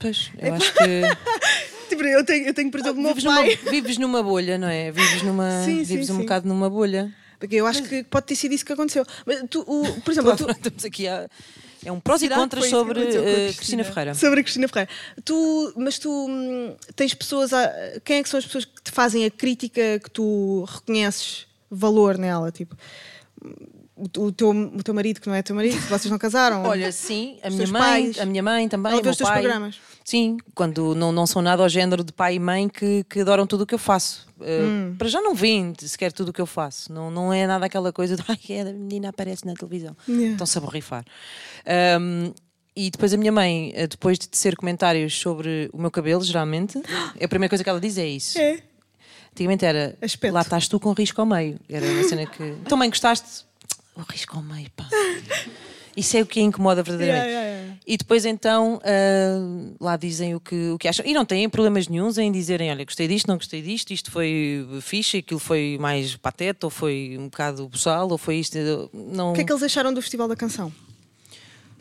[0.00, 1.02] Pois, eu acho que
[1.88, 4.66] Tipo, eu tenho, eu tenho por exemplo, o meu vives numa, vives numa bolha, não
[4.68, 4.90] é?
[4.90, 6.22] Vives, numa, Sim, sim, vives um sim.
[6.22, 7.14] bocado numa bolha.
[7.46, 9.04] Porque eu acho que pode ter sido isso que aconteceu.
[9.26, 11.28] Mas tu, o- por exemplo, tu, Estamos aqui a.
[11.86, 13.52] É um prós e contras sobre eh, Cristina?
[13.52, 14.14] Cristina Ferreira.
[14.14, 14.90] Sobre a Cristina Ferreira.
[15.22, 17.52] Tu, mas tu hum, tens pessoas.
[17.52, 17.70] A,
[18.02, 22.16] quem é que são as pessoas que te fazem a crítica que tu reconheces valor
[22.16, 22.50] nela?
[22.50, 22.74] Tipo,
[23.96, 26.64] o, teu, o teu marido, que não é teu marido, vocês não casaram?
[26.64, 28.18] Olha, sim, a minha mãe, pais.
[28.18, 29.40] a minha mãe também, Ela vê os teus pai.
[29.40, 29.76] programas.
[30.04, 33.46] Sim, quando não, não são nada ao género de pai e mãe que, que adoram
[33.46, 34.26] tudo o que eu faço.
[34.38, 34.94] Uh, Hum.
[34.98, 36.92] Para já não veem sequer tudo o que eu faço.
[36.92, 39.96] Não, não é nada aquela coisa de ai, é, a menina aparece na televisão.
[40.08, 40.32] Yeah.
[40.32, 41.04] Estão-se a borrifar.
[42.00, 42.32] Um,
[42.76, 46.78] e depois a minha mãe, uh, depois de tecer comentários sobre o meu cabelo, geralmente,
[47.22, 48.38] a primeira coisa que ela diz é isso.
[48.38, 48.58] É.
[49.32, 50.34] Antigamente era Aspecto.
[50.34, 51.58] lá estás tu com risco ao meio.
[51.68, 52.42] Era uma cena que.
[52.42, 53.44] Então, mãe, gostaste?
[53.96, 54.88] O risco ao meio, pá.
[55.96, 57.28] Isso é o que incomoda verdadeiramente.
[57.28, 57.80] Yeah, yeah, yeah.
[57.86, 61.06] E depois então ah, lá dizem o que, o que acham.
[61.06, 64.66] E não têm problemas nenhums em dizerem: olha, gostei disto, não gostei disto, isto foi
[64.80, 68.58] fixe, aquilo foi mais pateta, ou foi um bocado boçal, ou foi isto.
[68.92, 69.30] Não...
[69.30, 70.72] O que é que eles acharam do Festival da Canção?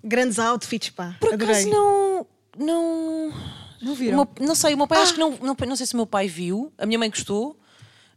[0.04, 1.16] Grandes outfits, pá.
[1.20, 1.56] Por Adorei.
[1.56, 2.28] acaso não.
[2.58, 3.34] Não.
[3.82, 4.18] Não viram?
[4.18, 5.56] meu- não sei, o meu pai acho que não, não.
[5.68, 7.58] Não sei se o meu pai viu, a minha mãe gostou.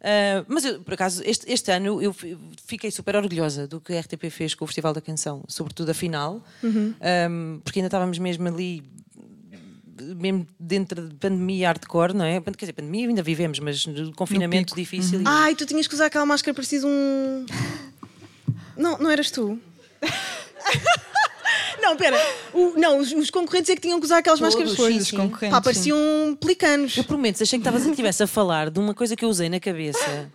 [0.02, 3.92] Ah, mas eu, por acaso, este, este ano eu fi- fiquei super orgulhosa do que
[3.94, 6.42] a RTP fez com o Festival da Canção, sobretudo a final,
[7.00, 8.82] Ah, porque ainda estávamos mesmo ali,
[10.16, 12.40] mesmo dentro de pandemia hardcore, não é?
[12.40, 15.20] Quer dizer, pandemia ainda vivemos, mas no confinamento difícil.
[15.20, 17.46] e- Ai, tu tinhas que usar aquela máscara, parecia um.
[18.76, 19.58] Não, não eras tu.
[21.86, 22.16] Não, pera.
[22.52, 24.92] O- não, os, os concorrentes é que tinham que usar aquelas Todos, máscaras.
[24.92, 25.16] sim, os sim.
[25.16, 25.50] concorrentes.
[25.50, 25.62] Pá, sim.
[25.64, 26.96] pareciam pelicanos.
[26.96, 29.60] Eu prometo, achei que estavas- estivesse a falar de uma coisa que eu usei na
[29.60, 30.30] cabeça.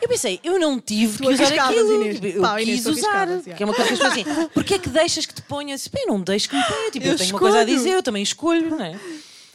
[0.00, 2.02] Eu pensei, eu não tive Tu que usar aquilo.
[2.02, 2.14] Inês.
[2.16, 3.26] Tipo, Eu Pá, quis usar.
[3.42, 5.86] Que é uma coisa que as pessoas assim, porquê é que deixas que te ponhas?
[5.86, 6.90] Bem, não deixo que me ponha.
[6.90, 7.76] Tipo, eu, Eu tenho uma coisa a escolho.
[7.78, 8.98] dizer, eu também escolho, não é?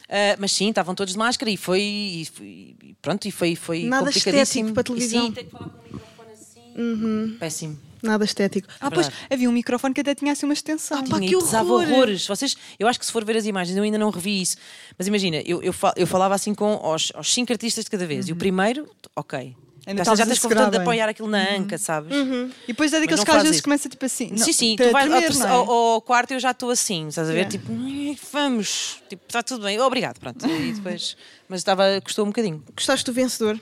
[0.08, 1.80] Ah, mas sim, estavam todos de máscara e foi.
[1.82, 2.46] E, foi-
[2.82, 4.72] e pronto, e foi, foi Nada complicadíssimo.
[4.72, 5.24] para televisão.
[5.24, 7.36] E sim, ter que falar com o microfone assim.
[7.38, 7.78] Péssimo.
[8.02, 8.68] Nada estético.
[8.80, 10.98] Ah, pois, havia um microfone que até tinha assim uma extensão.
[10.98, 11.88] Ah, pá, que pesava horror!
[11.90, 12.26] horrores.
[12.26, 14.56] Vocês, eu acho que se for ver as imagens, eu ainda não revi isso.
[14.96, 18.28] Mas imagina, eu, eu, eu falava assim com aos, aos cinco artistas de cada vez.
[18.28, 19.54] E o primeiro, ok.
[19.86, 22.12] Ainda Já- tens confortável de apoiar aquilo na anca, sabes?
[22.14, 24.28] E depois é daqueles que às vezes começa tipo assim.
[24.30, 25.50] não, sim, sim, tu vais ao, tremer, não é?
[25.50, 27.38] ao- ao quarto eu já estou assim, estás a ver?
[27.50, 27.52] Yeah.
[27.52, 30.46] Tipo, "Ai, vamos, tipo, está tudo bem, obrigado, pronto.
[30.46, 31.16] E depois,
[31.48, 32.62] mas estava, custou um bocadinho.
[32.76, 33.58] Gostaste do vencedor?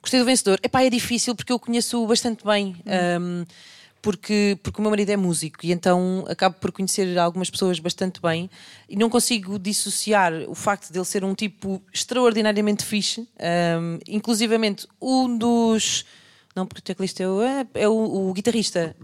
[0.00, 0.58] Gostei do vencedor.
[0.62, 2.76] Epá, é difícil porque eu conheço bastante bem.
[3.20, 3.44] um,
[4.00, 8.20] porque, porque o meu marido é músico e então acabo por conhecer algumas pessoas bastante
[8.22, 8.48] bem
[8.88, 13.20] e não consigo dissociar o facto de ele ser um tipo extraordinariamente fixe.
[13.20, 16.04] Um, inclusivamente, um dos.
[16.54, 18.96] Não, porque o teclista é o, é, é o, o guitarrista,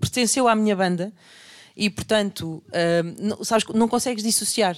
[0.00, 1.12] pertenceu à minha banda.
[1.76, 4.76] E portanto, um, não, sabes, não consegues dissociar.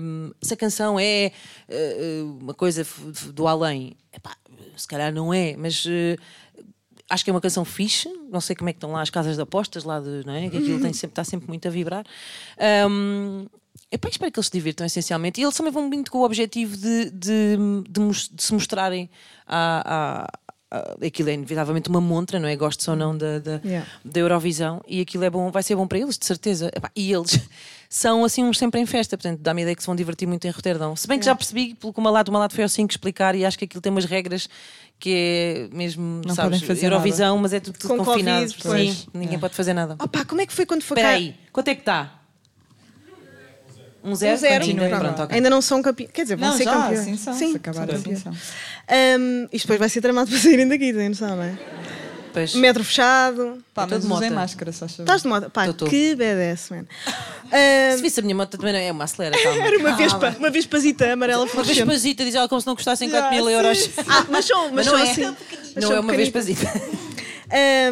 [0.00, 1.30] Um, se a canção é
[1.68, 2.84] uh, uma coisa
[3.32, 4.36] do além, epá,
[4.76, 6.16] se calhar não é, mas uh,
[7.10, 8.08] acho que é uma canção fixe.
[8.30, 10.48] Não sei como é que estão lá as casas de apostas, lá de, não é?
[10.50, 12.04] que aquilo tem sempre, está sempre muito a vibrar.
[12.90, 13.46] Um,
[13.90, 15.40] epá, espero que eles se divirtam essencialmente.
[15.40, 17.56] E eles também vão muito com o objetivo de, de,
[17.88, 19.08] de de se mostrarem
[19.46, 19.82] a.
[19.84, 22.56] a a- Aquilo é inevitavelmente uma montra, não é?
[22.56, 23.86] Gosto ou não da, da, Yeah.
[24.04, 26.68] da Eurovisão e aquilo é bom, vai ser bom para eles, de certeza.
[26.74, 27.38] Epá, E eles
[27.96, 30.44] são assim uns sempre em festa, portanto dá-me a ideia que se vão divertir muito
[30.46, 30.96] em Roterdão.
[30.96, 33.36] Se bem que já percebi, pelo que o Malato, o Malato foi ao 5 explicar
[33.36, 34.48] e acho que aquilo tem umas regras
[34.98, 38.52] que é mesmo, Não sabes, podem fazer Eurovisão, mas é tudo, tudo Com confinado.
[38.60, 38.92] Covid.
[38.92, 39.94] Sim, ninguém pode fazer nada.
[40.00, 41.20] Opa, como é que foi quando foi Espera cá?
[41.20, 42.20] aí, quanto é que está?
[44.02, 44.34] Um zero?
[44.34, 44.64] Um zero.
[44.64, 44.88] Ainda?
[44.88, 45.00] Pronto.
[45.00, 45.36] Pronto, ok.
[45.36, 46.12] Ainda não são campeões.
[46.12, 47.20] Quer dizer, vão Não, ser já, campeões.
[47.20, 47.34] são.
[47.34, 48.18] Sim, se acabar campeões.
[48.18, 48.32] são.
[48.32, 51.56] Hum, isto depois vai ser tramado para saírem daqui, tem noção, não é?
[52.34, 52.54] Pois.
[52.56, 53.64] Metro fechado.
[53.72, 54.28] Pá, tô mas mota.
[54.30, 54.84] máscara, só.
[54.86, 55.48] Estás de moda?
[55.48, 55.86] Pá, Tô, tô.
[55.86, 56.84] que BDS, man.
[57.96, 59.64] Se visse a minha moto também não é uma acelera, calma.
[59.64, 63.26] Era uma vespa, uma vespazita amarela Uma vespazita, diz ela como se não custassem 4
[63.34, 63.78] Yeah, mil euros.
[63.78, 63.90] sim.
[64.08, 65.10] Ah, mas são, mas Mas são não é.
[65.10, 65.22] assim.
[65.76, 66.66] Não são é uma vespazita.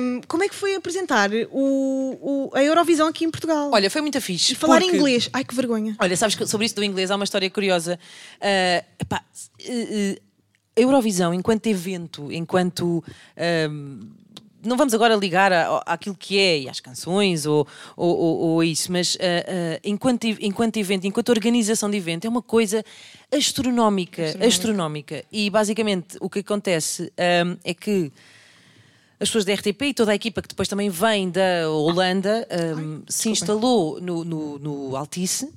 [0.00, 3.70] Hum, como é que foi apresentar o, o- a Eurovisão aqui em Portugal?
[3.72, 4.54] Olha, foi muito fixe.
[4.54, 5.28] e falar porque- inglês.
[5.32, 5.94] Ai, que vergonha.
[6.00, 7.96] Olha, sabes que sobre isso do inglês há uma história curiosa.
[8.40, 9.22] Ah, epá,
[9.60, 10.22] eh, eh,
[10.76, 13.04] a Eurovisão, enquanto evento, enquanto.
[13.36, 14.00] ahm,
[14.64, 18.38] não vamos agora ligar a- a- àquilo que é e às canções ou, ou, ou-
[18.38, 19.24] ou a isso, mas ah,
[19.76, 22.84] ah, enquanto, enquanto evento, enquanto organização de evento, é uma coisa
[23.30, 24.22] astronómica.
[24.46, 25.24] Astronómica.
[25.32, 28.12] E basicamente o que acontece ahm, é que
[29.18, 32.46] as pessoas da RTP e toda a equipa que depois também vem da Holanda
[32.76, 35.48] um, se instalou no, no, no Altice,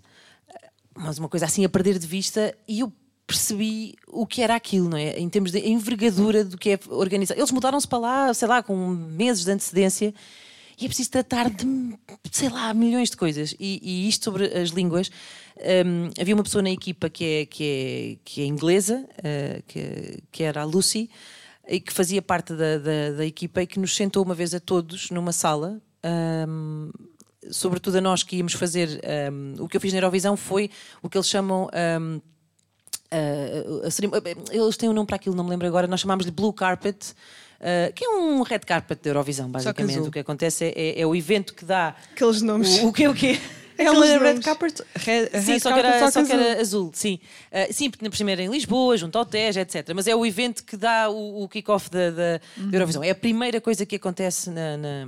[0.96, 2.94] mas uma coisa assim a perder de vista, e eu
[3.28, 5.18] percebi o que era aquilo, não é?
[5.20, 7.36] Em termos de envergadura do que é organizar.
[7.36, 10.14] Eles mudaram-se para lá, sei lá, com meses de antecedência.
[10.80, 11.66] E é preciso tratar de,
[12.32, 13.56] sei lá, milhões de coisas.
[13.60, 15.10] E, e isto sobre as línguas.
[15.86, 20.20] um, havia uma pessoa na equipa que é, que é, que é inglesa, uh, que,
[20.32, 21.10] que era a Lucy,
[21.68, 24.60] e que fazia parte da, da, da equipa e que nos sentou uma vez a
[24.60, 25.82] todos numa sala.
[26.48, 26.92] um,
[27.50, 29.02] sobretudo a nós que íamos fazer.
[29.32, 30.70] um, o que eu fiz na Eurovisão foi
[31.02, 31.70] o que eles chamam.
[33.12, 34.12] Uh, a cerim-
[34.52, 35.88] eles têm um nome para aquilo, não me lembro agora.
[35.88, 37.14] Nós chamámos-lhe Blue Carpet.
[37.60, 39.98] uh, que é um red carpet da Eurovisão, basicamente.
[39.98, 40.08] azul.
[40.08, 41.96] O que acontece é, é- é o evento que dá.
[42.14, 42.80] Aqueles nomes.
[42.84, 43.40] O, o que é o quê?
[43.78, 44.82] É uma red carpet.
[44.96, 46.46] Red, Sim, red só que, carpet, era, só que azul.
[46.46, 47.20] era azul, sim.
[47.52, 49.92] Uh, sim, porque na primeira em Lisboa, junto ao Tejo, etc.
[49.94, 52.70] Mas é o evento que dá o, o kick-off da, da, Uhum.
[52.70, 53.04] da Eurovisão.
[53.04, 55.06] É a primeira coisa que acontece na, na,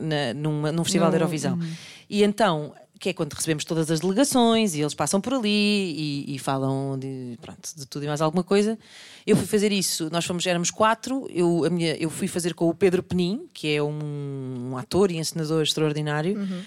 [0.00, 1.56] na- numa- num festival da Eurovisão.
[1.58, 1.70] uhum.
[2.08, 6.34] E então, que é quando recebemos todas as delegações e eles passam por ali e,
[6.34, 8.78] e falam de, pronto, de tudo e mais alguma coisa.
[9.26, 12.68] Eu fui fazer isso, nós fomos, éramos quatro, eu, a minha, eu fui fazer com
[12.68, 16.62] o Pedro Penin, que é um, um ator e encenador extraordinário Uhum.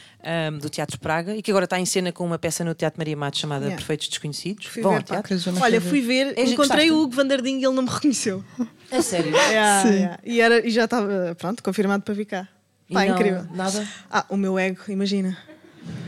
[0.53, 2.99] um, do Teatro Praga e que agora está em cena com uma peça no Teatro
[2.99, 3.77] Maria Matos chamada Yeah.
[3.77, 4.65] Perfeitos Desconhecidos.
[4.67, 5.35] Fui Vão ver, teatro?
[5.61, 6.91] Olha, fui ver, É, encontrei gostaste?
[6.91, 8.43] o Hugo Vandardinho e ele não me reconheceu.
[8.91, 9.31] A sério?
[9.51, 10.19] Yeah, yeah.
[10.23, 12.47] E, era, e já estava, pronto, confirmado para vir cá.
[12.89, 13.45] E Pá, não- incrível.
[13.53, 13.87] Nada?
[14.09, 15.37] Ah, o meu ego, imagina.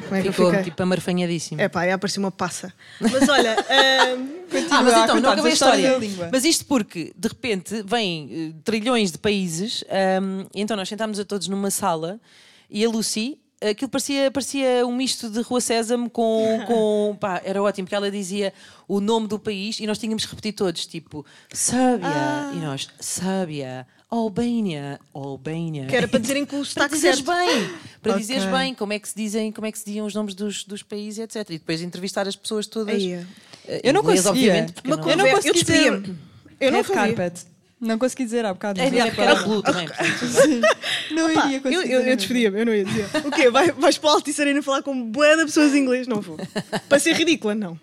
[0.03, 0.63] Como é que Ficou eu fiquei?
[0.71, 1.59] tipo amarfanhadíssimo.
[1.61, 2.73] É pá, ia aparecer uma passa.
[2.99, 3.55] Mas olha,
[4.17, 4.29] hum,
[4.71, 6.29] Ah, mas então, não acabei a história da.
[6.31, 9.83] Mas isto porque, de repente, vêm eh, trilhões de países,
[10.53, 12.19] e então nós sentámos a todos numa sala
[12.69, 13.39] e a Lucy.
[13.61, 16.59] Aquilo parecia, parecia um misto de Rua Sésamo com.
[16.67, 18.53] com pá, era ótimo, porque ela dizia
[18.89, 22.51] o nome do país e nós tínhamos que repetir todos, tipo Sérvia, Ah.
[22.53, 25.87] e nós Sérvia, Albânia, Albânia.
[25.87, 27.31] que era para dizerem que o para sotaque dizeres certo.
[27.35, 27.69] bem,
[28.01, 28.21] para Ok.
[28.21, 30.63] dizeres bem como é que se dizem, como é que se diziam os nomes dos,
[30.63, 31.37] dos países, etc.
[31.49, 32.95] E depois entrevistar as pessoas todas.
[32.95, 33.25] Aí, é.
[33.67, 34.67] Eh, Eu não inglês, conseguia.
[34.85, 35.99] Uma não- não eu, consegui despedia-me.
[36.01, 36.15] dizer-
[36.59, 37.15] Eu não red fazia.
[37.15, 37.45] carpet.
[37.81, 38.79] Não consegui dizer há bocado.
[38.79, 39.87] É, mas é era blue também.
[41.11, 41.75] Não Pá, iria eu, conseguir.
[41.75, 42.15] eu, dizer eu mesmo.
[42.15, 43.05] despedia-me, eu não ia dizer.
[43.25, 43.49] O quê?
[43.49, 46.07] Vai, vais para o Altice Arena falar com bué de pessoas em inglês?
[46.07, 46.37] Não vou.
[46.87, 47.77] Para ser ridícula, não.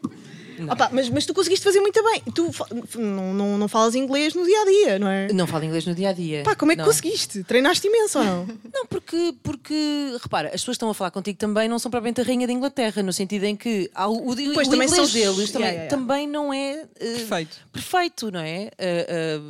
[0.68, 2.23] Opa, mas, mas tu conseguiste fazer muito bem.
[2.35, 2.66] Tu fa-
[2.99, 5.33] não, não, não falas inglês no dia a dia, não é?
[5.33, 6.42] Não falo inglês no dia a dia.
[6.42, 6.87] Pá, como é que não.
[6.87, 7.42] conseguiste?
[7.44, 8.46] Treinaste imenso ou não?
[8.73, 12.20] Não, porque, porque, repara, as pessoas que estão a falar contigo também não são propriamente
[12.20, 14.90] a rainha da Inglaterra, no sentido em que há o, o, Pois, o também inglês
[14.90, 15.88] são- deles também, Yeah, yeah, yeah.
[15.88, 17.57] também não é eh, Perfeito.
[17.73, 18.70] perfeito, não é?
[18.79, 19.40] Eh, eh,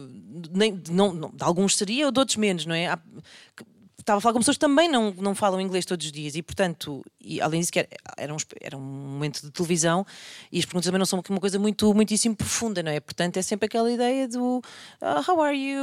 [0.52, 2.86] nem, não, não, de alguns seria, de outros menos, não é?
[2.88, 2.98] Há-
[4.10, 6.42] Estava a falar com pessoas que também não, não falam inglês todos os dias e,
[6.42, 10.04] portanto, e, além disso, que era, era, um, era um momento de televisão
[10.50, 12.98] e as perguntas também não são uma coisa muito, muitíssimo profunda, não é?
[12.98, 14.60] Portanto, é sempre aquela ideia do
[15.00, 15.78] "Ah, How are you?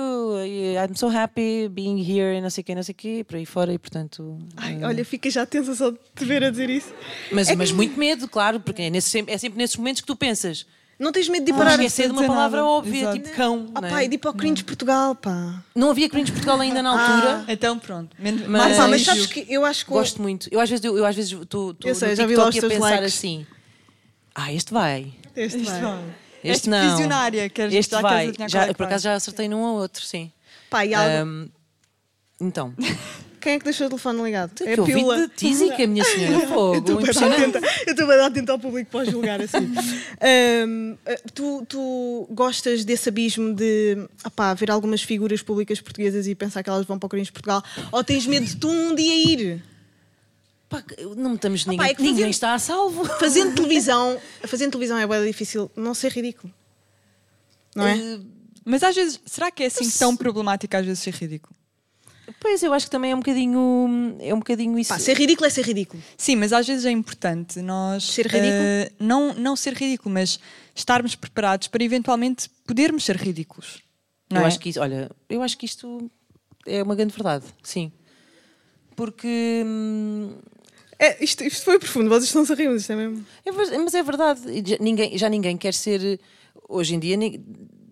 [0.75, 3.37] I'm so happy being here e não sei o quê, não sei o quê, por
[3.37, 4.37] aí fora e, portanto.
[4.57, 6.93] Ai, eh, olha, fica já tensa só de te ver a dizer isso.
[7.31, 10.07] mas, É que- mas muito medo, claro, porque é, nesse, é sempre nesses momentos que
[10.07, 10.65] tu pensas.
[10.99, 12.69] Não tens medo de Vou parar esquecer de uma palavra nada.
[12.71, 13.19] óbvia, Exato.
[13.19, 13.67] tipo cão.
[13.75, 14.05] Ah, não, pá, é?
[14.05, 15.63] e de ir para o Cringe Portugal, pá.
[15.75, 17.45] não havia Cringe Portugal ainda na altura.
[17.47, 18.15] Então pronto.
[18.17, 19.91] Men Mas- mais Ah, pá, mas sabes que eu acho que.
[19.91, 20.47] Gosto muito.
[20.51, 22.73] Eu às vezes eu, eu às vezes estou Eu sei, já vi lá os TikTok
[22.73, 23.15] a pensar likes.
[23.15, 23.45] assim.
[24.33, 25.13] Ah, este vai.
[25.35, 25.81] Este Isto vai.
[25.81, 26.03] vai.
[26.43, 26.89] Este És não.
[26.91, 28.49] visionária, queres- este já queres vai.
[28.49, 30.31] Já, por acaso já acertei num ou outro, sim.
[30.69, 31.47] Pá, e algo- Ahm,
[32.41, 32.73] então,
[33.39, 34.51] Quem é que deixou o telefone ligado?
[34.63, 36.33] é que de tísica, minha senhora.
[36.33, 39.57] Eu estou Fogo, eu estou bem atenta ao público para julgar assim.
[40.21, 46.35] Ahm, eh, tu, tu gostas desse abismo de opá, ver algumas figuras públicas portuguesas e
[46.35, 47.63] pensar que elas vão para o Cringe Portugal?
[47.91, 49.63] Ou tens medo de tu um dia ir?
[50.69, 50.83] Pá,
[51.15, 53.05] não estamos ninguém, é que ninguém fazendo- está a salvo.
[53.19, 56.53] Fazendo televisão, fazendo televisão é bem difícil não ser ridículo.
[57.75, 57.97] Não é?
[57.97, 58.19] Eh,
[58.65, 61.55] Mas às vezes, será que é assim tão problemático às vezes ser ridículo?
[62.39, 64.89] Pois, eu acho que também é um bocadinho, é um bocadinho isso.
[64.93, 66.01] Pá, ser ridículo é ser ridículo.
[66.17, 68.63] Sim, mas às vezes é importante nós Ser ridículo?
[68.63, 70.39] eh, não, não ser ridículo, mas
[70.75, 73.81] estarmos preparados para eventualmente podermos ser ridículos.
[74.29, 74.47] Não eu é?
[74.47, 76.11] acho que isso, olha, eu acho que isto
[76.65, 77.91] é uma grande verdade, sim.
[78.95, 80.33] Porque hum,
[80.99, 83.25] É, isto, isto foi profundo, vocês estão-se a rir, mas isto é mesmo.
[83.45, 86.19] é mas é verdade, já ninguém, já ninguém quer ser
[86.67, 87.39] hoje em dia ni-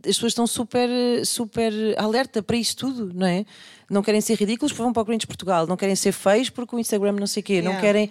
[0.07, 0.89] as pessoas estão super,
[1.25, 3.45] super alerta para isso tudo, não é?
[3.89, 6.75] Não querem ser ridículos porque vão para o Corinthians Portugal, não querem ser feios porque
[6.75, 7.81] o Instagram não sei o quê, não Yeah.
[7.81, 8.09] querem.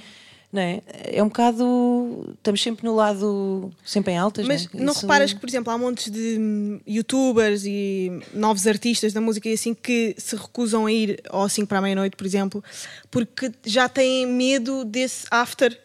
[0.52, 0.82] Não é?
[0.86, 2.32] é um bocado.
[2.38, 3.72] Estamos sempre no lado.
[3.84, 4.46] sempre em altas.
[4.46, 4.84] Mas não, é?
[4.84, 9.20] não Isso- reparas que, por exemplo, há montes de hum, youtubers e novos artistas da
[9.20, 12.62] música e assim que se recusam a ir ao 5 para a meia-noite, por exemplo,
[13.10, 15.76] porque já têm medo desse after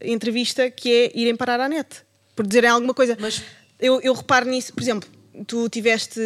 [0.00, 2.02] entrevista que é irem parar à net
[2.36, 3.16] por dizerem alguma coisa.
[3.20, 3.42] Mas-
[3.80, 5.08] eu, eu reparo nisso, por exemplo,
[5.46, 6.20] tu tiveste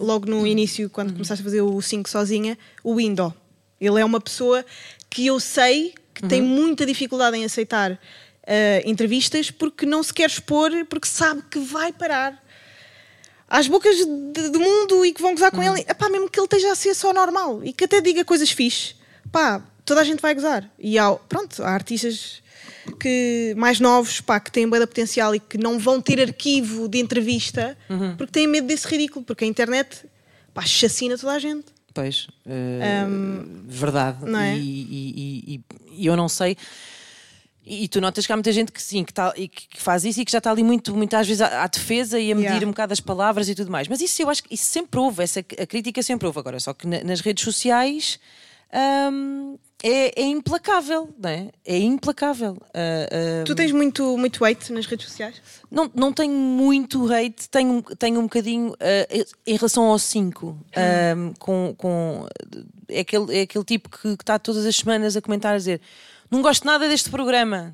[0.00, 3.32] logo no início, quando começaste a fazer o 5 sozinha, o Indo.
[3.80, 4.64] Ele é uma pessoa
[5.10, 7.98] que eu sei que tem muita dificuldade em aceitar
[8.46, 12.42] eh, entrevistas porque não se quer expor, porque sabe que vai parar
[13.48, 15.80] às bocas de- do mundo e que vão gozar com ele.
[15.88, 18.94] Epá, mesmo que ele esteja a ser só normal e que até diga coisas fixe,
[19.30, 20.68] pá, toda a gente vai gozar.
[20.78, 22.42] E há, pronto, há artistas
[22.94, 26.98] que, mais novos, pá, que têm de potencial e que não vão ter arquivo de
[26.98, 27.76] entrevista
[28.16, 30.04] porque têm medo desse ridículo, porque a internet,
[30.54, 31.66] pá, chacina toda a gente.
[31.94, 33.06] Pois, eh,
[33.66, 34.18] verdade.
[34.24, 34.56] não é?
[34.56, 35.60] E, e- e-
[36.02, 36.56] e- eu não sei.
[37.68, 40.04] E, tu notas que há muita gente que sim, que, tá, e que que faz
[40.04, 42.46] isso e que já está ali muito, muitas vezes à, à defesa e a medir
[42.48, 42.66] Yeah.
[42.66, 43.88] um bocado as palavras e tudo mais.
[43.88, 46.38] Mas isso eu acho que isso sempre houve, essa, a crítica sempre houve.
[46.38, 48.20] Agora, só que na- nas redes sociais
[49.10, 49.56] hum,
[49.88, 51.50] é, é implacável, não é?
[51.64, 52.58] É implacável.
[52.74, 53.08] Ah,
[53.40, 55.40] ah, Tu tens muito, muito hate nas redes sociais?
[55.70, 60.58] não, não tenho muito hate, tenho, tenho um bocadinho ah, em relação ao 5.
[61.38, 62.26] com, com,
[62.88, 65.80] é, aquele, é aquele tipo que, está todas as semanas a comentar a dizer
[66.28, 67.72] não gosto nada deste programa,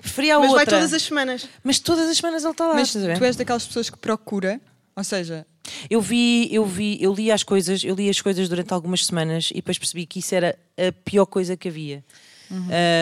[0.00, 0.64] preferia a Mas outra.
[0.64, 1.48] vai todas as semanas.
[1.64, 2.74] Mas todas as semanas ele está lá.
[2.74, 4.60] Mas tu és daquelas pessoas que procura,
[4.96, 5.46] ou seja,
[5.88, 9.50] Eu vi, eu vi, eu li as coisas, eu li as coisas durante algumas semanas
[9.50, 12.04] e depois percebi que isso era a pior coisa que havia.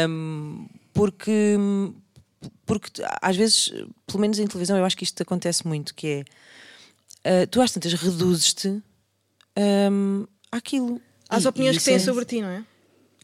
[0.09, 1.57] Um, porque,
[2.67, 2.91] porque
[3.23, 3.71] às vezes,
[4.07, 6.25] pelo menos em televisão, eu acho que isto acontece muito, que
[7.25, 8.83] é uh, tu às tantas reduzes-te
[9.91, 11.01] um, àquilo.
[11.29, 12.65] Às E- opiniões e que têm é- sobre ti, não é?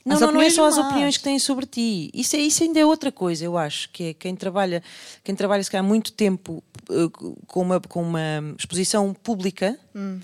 [0.04, 0.86] Não, As não, não é só as más.
[0.86, 2.10] opiniões que têm sobre ti.
[2.12, 3.88] Isso, é, isso ainda é outra coisa, eu acho.
[3.90, 4.82] Que é quem trabalha,
[5.22, 7.08] quem trabalha se calhar muito tempo eh,
[7.46, 10.20] com, uma, com uma exposição pública, Hum.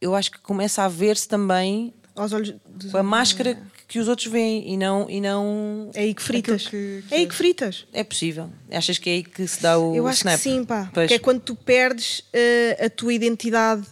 [0.00, 2.92] eu acho que começa a ver-se também Aos olhos dos...
[2.92, 5.08] com a máscara que os outros veem e não.
[5.08, 6.68] E não É aí que fritas.
[6.68, 7.86] que- É aí que fritas.
[7.92, 8.50] é possível.
[8.70, 10.36] Achas que é aí que se dá o Eu acho snap?
[10.36, 10.90] que sim, pá.
[10.92, 11.08] Pois.
[11.08, 13.86] Que é quando tu perdes eh, a tua identidade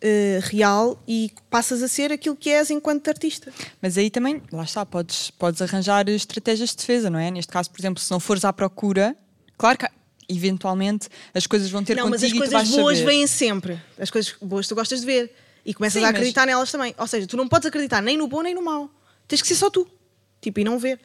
[0.00, 3.52] eh, real e passas a ser aquilo que és enquanto artista.
[3.82, 7.30] Mas aí também, lá está, podes, podes arranjar estratégias de defesa, não é?
[7.30, 9.16] Neste caso, por exemplo, se não fores à procura,
[9.56, 9.86] claro que
[10.28, 13.10] eventualmente as coisas vão ter não, mas contigo as e tu vais coisas boas saber.
[13.10, 13.80] vêm sempre.
[13.98, 15.34] As coisas boas tu gostas de ver.
[15.64, 16.94] E começas Sim, a mas- acreditar nelas também.
[16.98, 18.90] Ou seja, tu não podes acreditar nem no bom nem no mau.
[19.26, 19.86] Tens que ser só tu.
[20.40, 21.00] Tipo, e não ver.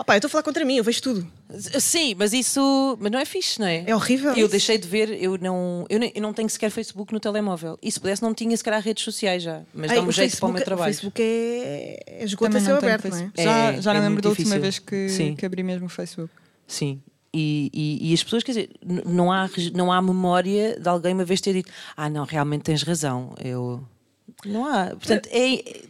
[0.00, 1.30] Opá, eu estou a falar contra mim, eu vejo tudo.
[1.78, 3.84] Sim, mas isso mas não é fixe, não é?
[3.86, 4.48] É horrível Eu isso.
[4.48, 7.78] deixei de ver, eu não, eu, nem- eu não tenho sequer Facebook no telemóvel.
[7.82, 9.60] E se pudesse, não tinha sequer redes sociais já.
[9.74, 10.90] Mas dá-me o jeito para o meu Facebook- trabalho.
[10.90, 13.20] O Facebook é, é esgoto a céu não aberto, não é?
[13.20, 13.42] Facebook.
[13.42, 14.62] Já, É, já é não lembro muito da última difícil.
[14.62, 15.36] vez que, Sim.
[15.36, 16.32] que abri mesmo o Facebook.
[16.66, 17.02] Sim.
[17.34, 18.70] E, e- e as pessoas, quer dizer,
[19.04, 22.82] não há, não há memória de alguém uma vez ter dito: Ah, não, realmente tens
[22.82, 23.34] razão.
[23.44, 23.86] Eu.
[24.46, 24.86] Não há.
[24.86, 25.82] Portanto, é.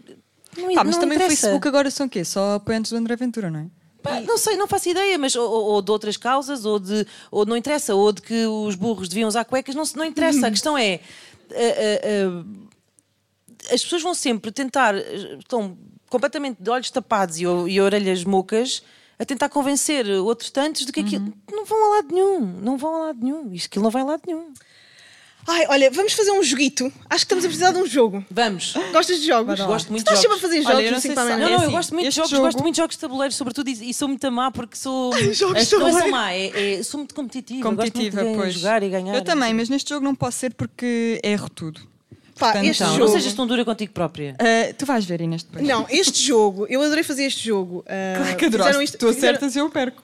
[0.59, 1.43] Não, Pá, mas não também o interessa.
[1.47, 2.25] Facebook agora são o quê?
[2.25, 3.67] Só apoiantes do André Ventura, não é?
[4.03, 7.07] Pá, não sei, não faço ideia, mas ou, ou- de outras causas, ou de.
[7.31, 10.47] Ou não interessa, ou de que os burros deviam usar cuecas, não, não interessa.
[10.47, 11.01] A questão é.
[11.51, 12.45] ah, ah,
[13.69, 14.95] ah, as pessoas vão sempre tentar.
[15.39, 15.77] Estão
[16.09, 18.83] completamente de olhos tapados e, e orelhas mocas
[19.19, 21.33] a tentar convencer outros tantos de que aquilo.
[21.53, 22.41] Não vão a lado nenhum.
[22.41, 23.53] Não vão a lado nenhum.
[23.53, 24.53] Isto aquilo não vai a lado nenhum.
[25.53, 26.85] Ai, olha, vamos fazer um joguito.
[27.09, 28.25] Acho que estamos a precisar de um jogo.
[28.31, 28.75] Vamos.
[28.93, 29.59] Gostas de jogos?
[29.61, 30.41] Gosto muito Tu estás sempre a jogos.
[30.41, 31.41] fazer Olha, jogos eu não no sei 5 para a se-.
[31.41, 32.95] Não, É não, eu assim, gosto muito de este jogos, jogo- gosto muito de jogos
[32.97, 35.13] de tabuleiro, sobretudo, e, e sou muito má porque sou.
[35.33, 35.99] Jogos de não tabuleiro.
[36.01, 37.63] sou má, é, é- sou muito competitiva.
[37.69, 38.55] Competitiva, gosto muito de pois.
[38.55, 39.15] jogar e ganhar.
[39.15, 41.81] Eu também, mas neste jogo não posso ser porque erro tudo.
[42.39, 43.05] Pá, Portanto, este Então, jogo...
[43.07, 44.35] não sejas tão dura contigo própria.
[44.39, 45.67] Ah, tu vais ver, Inês, depois.
[45.67, 47.85] Não, este jogo, eu adorei fazer este jogo.
[47.87, 48.85] Ah, Claro que fizeram adoraste.
[48.85, 50.03] isto- Tu fizeram- acertas e eu perco.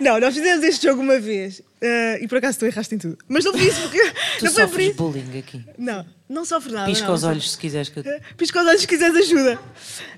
[0.00, 1.62] Não, nós fizemos este jogo uma vez.
[1.82, 3.18] ah, e por acaso tu erraste em tudo.
[3.28, 4.12] Mas não foi isso porque.
[4.38, 4.94] Tu não foi por isso.
[4.94, 5.64] bullying aqui.
[5.78, 6.86] Não, não sofre nada.
[6.86, 7.14] Pisca não.
[7.14, 8.04] os olhos se quiseres que eu...
[8.36, 9.58] Pisca os olhos se quiseres ajuda.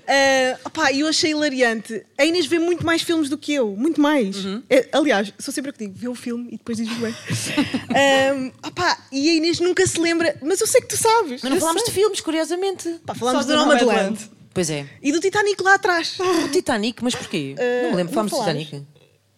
[0.07, 2.03] Ah, opá, eu achei hilariante.
[2.17, 3.75] A Inês vê muito mais filmes do que eu.
[3.75, 4.43] Muito mais.
[4.43, 4.63] Uhum.
[4.69, 7.15] É, aliás, sou sempre a que digo: vê o filme e depois diz-me bem.
[7.91, 10.35] Ah, opá, e a Inês nunca se lembra.
[10.41, 11.41] Mas eu sei que tu sabes.
[11.41, 11.91] Mas não falámos sei.
[11.91, 12.99] de filmes, curiosamente.
[13.05, 13.85] Pá, falámos Só do do Nomadland.
[13.85, 14.29] Nomadland.
[14.53, 14.85] Pois é.
[15.01, 16.17] E do Titanic lá atrás.
[16.19, 17.55] O Titanic, mas porquê?
[17.83, 18.63] não me lembro, falámos de falámos.
[18.63, 18.87] Titanic.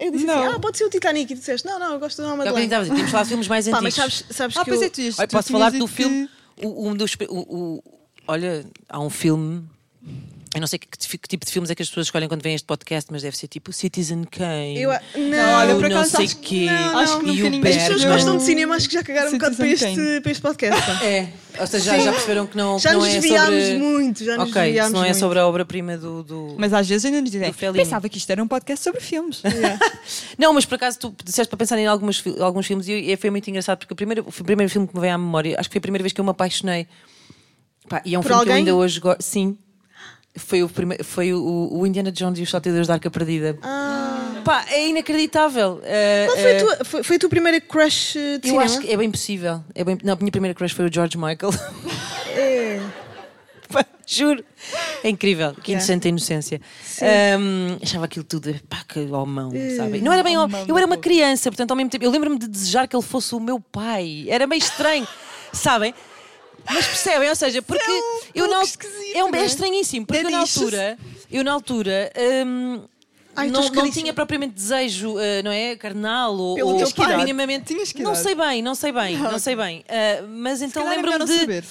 [0.03, 0.43] Eu disse Não.
[0.43, 1.31] assim: ah, pode ser o Titanic.
[1.31, 2.63] E disseste: não, não, eu gosto do É o que eu Nomadland.
[2.65, 3.83] estava a dizer, falado de filmes mais Pá, antigos.
[3.83, 4.87] mas sabes, sabes Ah, que pois eu...
[4.87, 6.29] é, tu Olha, tu posso falar do filme.
[6.63, 7.15] o- Um dos.
[7.29, 7.83] o- o-
[8.27, 9.63] olha, há um filme.
[10.53, 12.53] Eu não sei que, que tipo de filmes é que as pessoas escolhem quando vêm
[12.53, 14.81] este podcast, mas deve ser tipo Citizen Kane.
[14.81, 16.65] Eu, não, Não, olha, por não acaso sei acho- quê.
[16.65, 19.31] não, acho que nunca ninguém As pessoas gostam de cinema, acho que já cagaram um
[19.33, 20.85] bocado para Citizen este, para este podcast.
[20.85, 21.05] pá.
[21.05, 23.77] É, ou seja, já, já perceberam que não, Já que não nos é desviámos sobre...
[23.79, 25.19] muito, já nos Ok, se desviámos não é muito.
[25.19, 26.21] sobre a obra-prima do...
[26.23, 27.53] do- Mas às vezes ainda nos dizem.
[27.53, 29.41] Pensava que isto era um podcast sobre filmes.
[30.37, 33.29] Não, mas por acaso tu disseste para pensar em algumas, alguns filmes e, e foi
[33.29, 35.73] muito engraçado porque o primeiro, o primeiro filme que me veio à memória, acho que
[35.75, 36.87] foi a primeira vez que eu me apaixonei.
[37.87, 38.55] Pá, e é um Por filme que eu alguém?
[38.67, 39.21] ainda hoje gosto.
[39.21, 39.57] Sim.
[40.35, 43.57] Foi, o, primeiro, foi o, o Indiana Jones e os Salteadores da Arca Perdida.
[44.45, 45.73] Pá, é inacreditável.
[45.83, 48.53] Uh, Qual foi a, uh, tua, foi, foi a tua primeira crush eh, de eu
[48.53, 48.63] cinema?
[48.63, 49.63] acho que é bem possível.
[49.75, 51.51] É bem, não, a minha primeira crush foi o George Michael.
[52.35, 52.79] É.
[53.71, 54.43] Pá, Juro.
[55.03, 55.53] É incrível.
[55.53, 55.83] Que Yeah.
[55.83, 56.61] inocente a inocência.
[57.39, 60.01] Um, achava aquilo tudo, pá, que homão, sabem?
[60.01, 60.65] Não era bem homão.
[60.67, 63.33] Eu era uma criança, portanto, ao mesmo tempo, eu lembro-me de desejar que ele fosse
[63.33, 64.25] o meu pai.
[64.27, 65.07] Era meio estranho,
[65.53, 65.93] sabem?
[66.65, 67.29] Mas percebem?
[67.29, 68.61] Ou seja, porque é um eu pouco não.
[69.13, 69.45] É, um, é é?
[69.45, 70.97] estranhíssimo, porque eu na altura.
[71.31, 72.11] Eu na altura.
[72.45, 72.81] hum,
[73.35, 75.75] Ai, não, não tinha propriamente desejo, uh, não é?
[75.75, 77.17] Carnal ou, Pelo ou pai.
[77.17, 77.73] minimamente.
[77.99, 79.79] Não sei bem, não sei bem, não sei bem.
[79.81, 81.39] Uh, mas então é lembro-me de.
[81.39, 81.63] saber.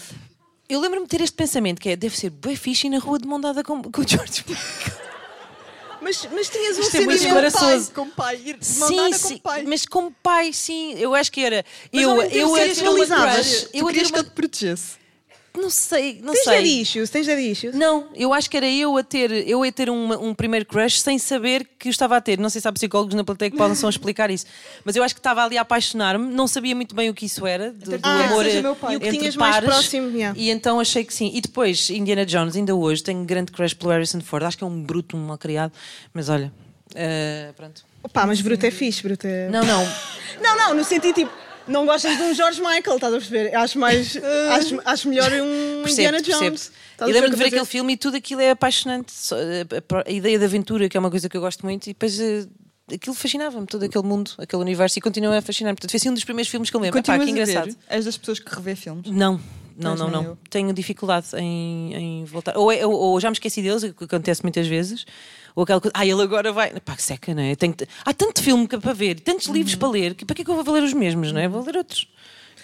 [0.69, 3.27] Eu lembro-me de ter este pensamento que é deve ser bem fixe na rua de
[3.27, 5.10] mão dada com, com o George Michael.
[6.01, 7.31] Mas, mas tinhas um Isto é muito sentimento...
[7.31, 7.93] embaraçoso.
[7.93, 9.63] Com pai, ir de Sim, sim, com pai.
[9.67, 11.65] mas como pai, sim, eu acho que era.
[11.93, 12.75] Mas eu eu eu ter
[13.87, 15.01] querias que uma, ele te protegesse.
[15.57, 16.63] Não sei, não Tens sei.
[16.81, 17.11] issues?
[17.11, 17.75] Tens issues?
[17.75, 21.01] Não, eu acho que era eu a ter, eu a ter uma- um primeiro crush
[21.01, 22.39] sem saber que o estava a ter.
[22.39, 24.47] Não sei se há psicólogos na plateia que possam explicar isso,
[24.85, 27.47] mas eu acho que estava ali a apaixonar-me, não sabia muito bem o que isso
[27.47, 28.95] era, do, do Ah, amor seja pai.
[28.95, 30.39] E o que entre tinhas mais pares, próximo, yeah.
[30.39, 31.31] E então achei que sim.
[31.35, 34.45] E depois, Indiana Jones, ainda hoje, tenho grande crush pelo Harrison Ford.
[34.45, 35.73] Acho que é um bruto, um mal criado,
[36.15, 36.53] mas olha,
[36.95, 37.85] eh, pronto.
[38.03, 39.49] Opa, mas Bruto é fixe, Bruto é...
[39.51, 39.87] Não, não.
[40.41, 41.31] Não, não, no sentido tipo,
[41.69, 43.55] não gostas de um George Michael, estás a perceber?
[43.55, 44.17] Acho mais.
[44.53, 46.41] acho, acho melhor um Indiana Percebo, Jones.
[46.41, 46.55] percebo.
[46.93, 49.13] Estás E a lembro-me de ver que aquele filme e tudo aquilo é apaixonante.
[49.33, 49.67] Eh,
[50.07, 52.47] A, ideia de aventura, que é uma coisa que eu gosto muito, e depois eh,
[52.93, 55.77] aquilo fascinava-me, todo aquele mundo, aquele universo, e continua a fascinar-me.
[55.77, 56.99] Portanto, foi assim um dos primeiros filmes que eu lembro.
[56.99, 57.71] Epá, Continuas que a engraçado.
[57.77, 57.95] ver?
[57.97, 59.07] És das pessoas que revê filmes?
[59.11, 59.41] Não.
[59.83, 60.23] Não, não, não.
[60.25, 60.39] eu.
[60.49, 62.57] Tenho dificuldade em, em voltar.
[62.57, 65.05] Ou, é- ou- ou já me esqueci deles, o que acontece muitas vezes.
[65.57, 66.79] Ou aquela coisa, ah, ele agora vai.
[66.81, 67.55] Pá, que seca, não é?
[67.57, 69.55] Tenho que- Há tanto filme que- para ver, tantos Uhum.
[69.55, 71.49] livros para ler, que para que é que eu vou ler os mesmos, não é?
[71.49, 72.07] Vou ler outros.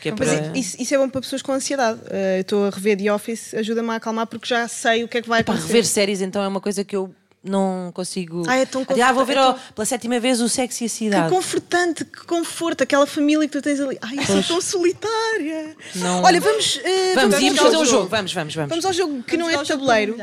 [0.05, 0.57] É Mas para...
[0.57, 1.99] isso, isso é bom para pessoas com ansiedade.
[2.11, 5.19] Eh, eu estou a rever The Office, ajuda-me a acalmar porque já sei o que
[5.19, 5.73] é que vai Para acontecer.
[5.73, 7.13] rever séries, então, é uma coisa que eu
[7.45, 8.43] não consigo.
[8.49, 10.89] Ah, é tão Ah, vou ver é tão- pela sétima vez o Sexo e a
[10.89, 11.31] Que Cidade.
[11.31, 13.97] confortante, que conforto, aquela família que tu tens ali.
[14.03, 15.77] Ai, eu sou tão solitária.
[15.95, 16.81] Não- Olha, vamos.
[16.83, 17.71] eh, Vamos, ao íamos jogo.
[17.71, 18.09] fazer um jogo.
[18.09, 18.69] Vamos, vamos, vamos.
[18.71, 20.17] Vamos ao jogo que Vamos não é de jogo tabuleiro.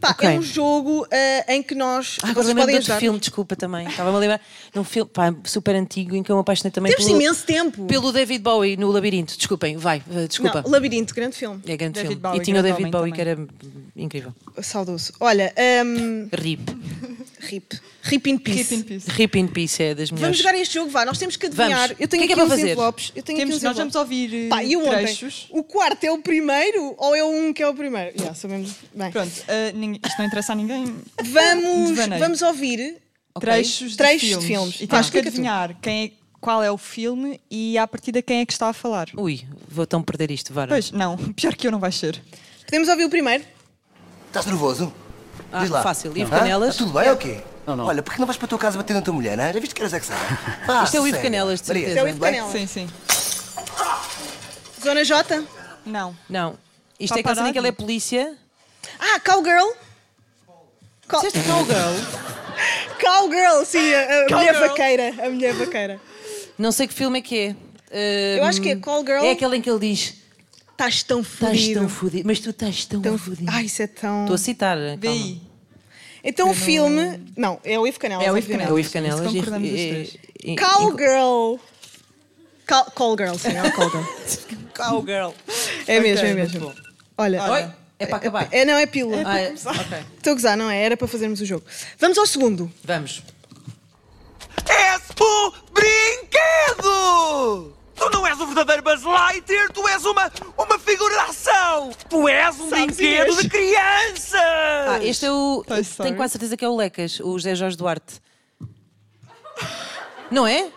[0.00, 0.28] Pá, Ok.
[0.28, 2.16] É um jogo eh, em que nós.
[2.22, 2.98] Ah, agora podem de outro ajudar.
[3.00, 3.86] filme, desculpa também.
[3.86, 4.40] Estava-me a lembrar
[4.74, 7.46] de um filme pá, super antigo em que eu me apaixonei também Temos pelo, imenso
[7.46, 7.86] tempo.
[7.86, 9.36] pelo David Bowie no Labirinto.
[9.36, 10.62] Desculpem, vai, eh, desculpa.
[10.62, 11.62] Não, Labirinto, grande filme.
[11.66, 12.22] É grande David filme.
[12.22, 13.32] Bowie, e tinha o David Bowie que também.
[13.32, 13.48] era
[13.96, 14.34] incrível.
[14.60, 15.12] Saudoso.
[15.20, 15.54] Olha,
[15.86, 16.60] hum, RIP.
[17.40, 17.78] Rip.
[18.02, 18.64] Rip in peace.
[18.64, 19.10] Keep in peace.
[19.10, 20.20] Rip in Peace é das melhores.
[20.20, 21.04] Vamos jogar este jogo, vá.
[21.04, 21.88] Nós temos que adivinhar.
[21.88, 22.00] Vamos.
[22.00, 22.70] Eu tenho O que é aqui que é uns para fazer?
[22.72, 23.12] envelopes.
[23.14, 24.90] Eu tenho Temos, aqui uns nós vamos ouvir Pá, e o ontem?
[25.04, 25.46] trechos.
[25.50, 28.12] O quarto é o primeiro ou é o um que é o primeiro?
[28.18, 28.72] Já, sabemos.
[28.94, 29.10] Bem.
[29.10, 29.30] Pronto,
[29.74, 30.94] ninguém- isto não interessa a ninguém.
[31.22, 32.96] Vamos, vamos ouvir
[33.40, 34.46] Trechos, de, Trechos de filmes.
[34.46, 34.74] filmes.
[34.80, 36.10] E Vá, temos que adivinhar quem é,
[36.40, 39.08] qual é o filme e a partir de quem é que está a falar.
[39.16, 40.68] Ui, vou tão perder isto, Vara.
[40.68, 42.22] Pois, não, pior que eu não vais ser.
[42.64, 43.44] Podemos ouvir o primeiro?
[44.28, 44.92] Estás nervoso?
[45.52, 45.82] Ah, Diz lá.
[45.82, 46.16] fácil.
[46.16, 46.38] Ivo Hã?
[46.38, 46.74] Canelas.
[46.76, 47.40] Ah, tudo bem ou quê?
[47.66, 47.86] Não, não.
[47.86, 49.52] Olha, por que não vais para a tua casa bater na tua mulher, não é?
[49.52, 50.16] Já viste que horas é que são?
[50.66, 51.20] Vá, Isto é o Ivo.
[51.20, 51.98] Canelas, de certeza.
[52.00, 52.20] É o Ivo?
[52.20, 52.52] Canelas.
[52.52, 52.88] Sim, sim.
[54.82, 55.44] Zona J?
[55.86, 56.16] Não.
[56.28, 56.56] Não.
[57.00, 57.52] Isto Está é aquela cena parado?
[57.52, 58.36] que ele é polícia.
[58.98, 59.72] Ah, Cowgirl?
[61.08, 62.33] Cow- Disseste cowgirl?
[63.00, 65.14] Cowgirl, sim, a, a mulher vaqueira.
[65.26, 66.00] A mulher vaqueira.
[66.58, 67.54] Não sei que filme é que
[67.90, 68.38] é.
[68.38, 69.24] Eu acho que é Call Girl.
[69.24, 70.14] É aquele em que ele diz:
[70.72, 71.80] Estás tão Estás fodido.
[71.80, 72.26] tão fodido.
[72.26, 73.50] Mas tu estás tão, Tão- fodido.
[73.52, 74.22] Ai, isso é tão.
[74.22, 74.76] Estou a citar.
[75.00, 75.36] Calma.
[76.22, 77.20] Então o filme.
[77.36, 78.26] Não, é o Ivo Canelas.
[78.26, 78.68] É o Ivo obviamente.
[78.70, 79.20] É o Ivo Canelas.
[79.20, 80.16] Isso concordamos e- os três.
[80.42, 81.56] e- Cowgirl.
[82.66, 84.04] Call, call Girl, sim, é o Call Girl.
[84.74, 85.30] Cowgirl.
[85.86, 86.72] É mesmo, é mesmo.
[87.18, 87.42] Olha.
[87.52, 87.66] Oi?
[87.98, 88.48] É para acabar.
[88.50, 89.22] É, não, é pílula.
[89.24, 89.98] Ah, é- ok.
[90.16, 90.82] Estou a gozar, não é?
[90.82, 91.64] Era para fazermos o jogo.
[91.98, 92.72] Vamos ao segundo.
[92.82, 93.22] Vamos.
[94.68, 97.72] És o brinquedo!
[97.96, 101.90] Tu não és o verdadeiro Buzz Lightyear, tu és uma, uma figuração!
[102.08, 104.38] Tu és um Sabes brinquedo de criança!
[104.88, 105.64] Ah, este é o.
[105.80, 106.08] Story.
[106.08, 108.20] Tenho quase certeza que é o Lecas, o José Jorge Duarte.
[110.30, 110.68] Não é?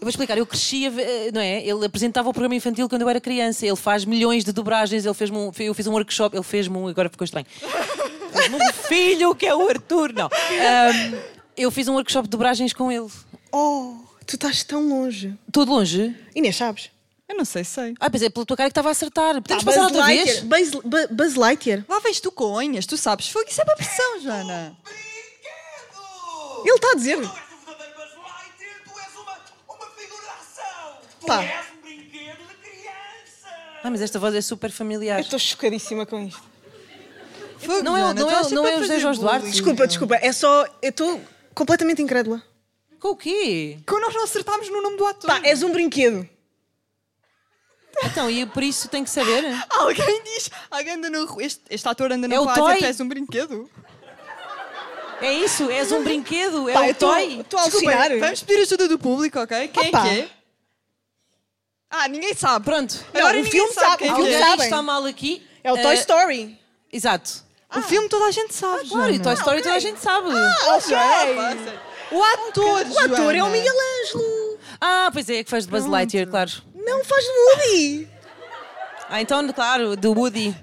[0.00, 1.60] Eu vou explicar, eu cresci, a ver- não é?
[1.66, 3.66] Ele apresentava o programa infantil quando eu era criança.
[3.66, 6.86] Ele faz milhões de dobragens, ele fez um, eu fiz um workshop, ele fez-me um,
[6.86, 7.46] agora ficou estranho.
[8.52, 10.26] Um filho que é o Arthur, não.
[10.26, 11.18] Ahm,
[11.56, 13.08] eu fiz um workshop de dobragens com ele.
[13.50, 15.34] Oh, tu estás tão longe.
[15.50, 16.14] Todo longe?
[16.34, 16.90] Inês, sabes?
[17.28, 17.94] Eu não sei, sei.
[17.98, 19.34] Ah, pois é, pela tua cara que estava a acertar.
[19.42, 20.26] Podemos Pá, passar Buzz outra Lightyear.
[20.26, 20.70] vez?
[20.70, 21.84] Buzz, Bu- Buzz Lightyear.
[21.88, 23.28] Lá vens tu com unhas, tu sabes.
[23.28, 24.76] Fogo, isso é para pressão, Joana.
[24.84, 26.62] Brinquedo!
[26.64, 27.47] Ele está a dizer.
[31.20, 31.42] Tu Pá.
[31.42, 33.48] és um brinquedo de criança!
[33.82, 35.20] Ah, mas esta voz é super Eu familiar.
[35.20, 36.42] estou chocadíssima com isto.
[37.58, 39.32] Fogo, Não é não é não é o José fazer Jorge bullying.
[39.32, 39.50] Duarte?
[39.50, 40.14] Desculpa, desculpa.
[40.16, 40.64] É só.
[40.80, 41.20] Eu estou
[41.54, 42.40] completamente incrédula.
[43.00, 43.78] Com o quê?
[43.86, 45.28] Que nós não acertámos no nome do ator.
[45.28, 46.28] Pá, és um brinquedo.
[48.04, 49.42] Então, e por isso tem que saber?
[49.70, 53.00] Alguém diz, alguém anda no este, este ator anda no É o rua que és
[53.00, 53.68] um brinquedo.
[55.20, 57.40] É isso, és um brinquedo, é Pá, o eu toy.
[57.40, 58.18] estou a alucinar.
[58.20, 59.66] Vamos pedir ajuda do público, ok?
[59.66, 60.06] Quem Opa.
[60.06, 60.28] é que é?
[61.90, 62.64] Ah, ninguém sabe.
[62.64, 62.94] Pronto.
[63.12, 64.16] Não, Agora o ninguém filme sabe sabe, quem o é.
[64.16, 64.64] filme Alguém sabem.
[64.64, 65.46] está mal aqui.
[65.64, 66.58] É o Toy Eh, Story.
[66.92, 67.30] Exato.
[67.76, 69.18] O filme toda a gente sabe, Ah, Claro, e.
[69.18, 70.28] Toy Story toda a gente sabe.
[70.32, 70.96] Ah, ok.
[72.10, 73.50] O ator, O ator é o.
[73.50, 74.58] Miguel Ângelo.
[74.80, 76.50] Ah, pois é, que faz de Buzz Lightyear, claro.
[76.74, 78.08] Não faz de Woody.
[79.10, 80.54] Ah, então, claro, do Woody.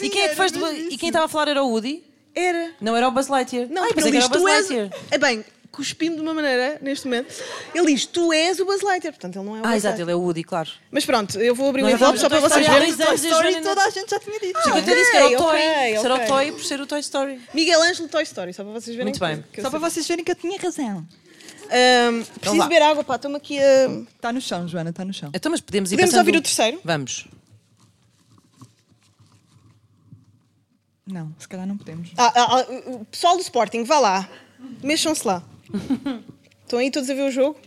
[0.00, 0.58] e quem é que faz de...
[0.90, 2.04] E quem estava a falar era o Woody?
[2.34, 2.72] Era.
[2.80, 3.66] Não era o Buzz Lightyear.
[3.70, 4.68] Não, Ai, porque ele era o tu Buzz és...
[4.68, 5.02] Lightyear.
[5.10, 5.44] É bem,
[5.78, 7.32] cuspi-me de uma maneira, neste momento.
[7.74, 9.14] Ele diz, tu és o Buzz Lightyear.
[9.14, 10.08] Portanto, ele não é o Ah, Buzz exato, Lightyear.
[10.08, 10.70] ele é o Woody, claro.
[10.90, 12.94] Mas pronto, eu vou abrir o envelope só para vocês Story verem.
[12.96, 14.58] dois Toy Story toda a gente já tinha dito.
[14.62, 15.48] Sim, que eu te disse que era o Ok, Toy.
[15.58, 16.26] ok, Ser o ok.
[16.26, 17.40] Toy por ser o Toy Story.
[17.54, 19.04] Miguel Ângelo Toy Story, só para vocês verem.
[19.12, 19.62] Muito que- bem.
[19.62, 21.06] Só para vocês verem que eu tinha razão.
[21.70, 22.64] Ahm, preciso vá.
[22.66, 23.86] beber água, pá, estou-me aqui a.
[24.16, 25.30] Está no chão, Joana, está no chão.
[25.34, 26.26] Então, mas podemos ir Podemos passando...
[26.26, 26.80] ouvir o terceiro?
[26.84, 27.26] Vamos.
[31.06, 32.10] Não, se calhar não podemos.
[32.18, 34.28] Ah, ah, ah, o pessoal do Sporting, vá lá.
[34.82, 35.42] Mexam-se lá.
[36.62, 37.58] Estão aí todos a ver o jogo?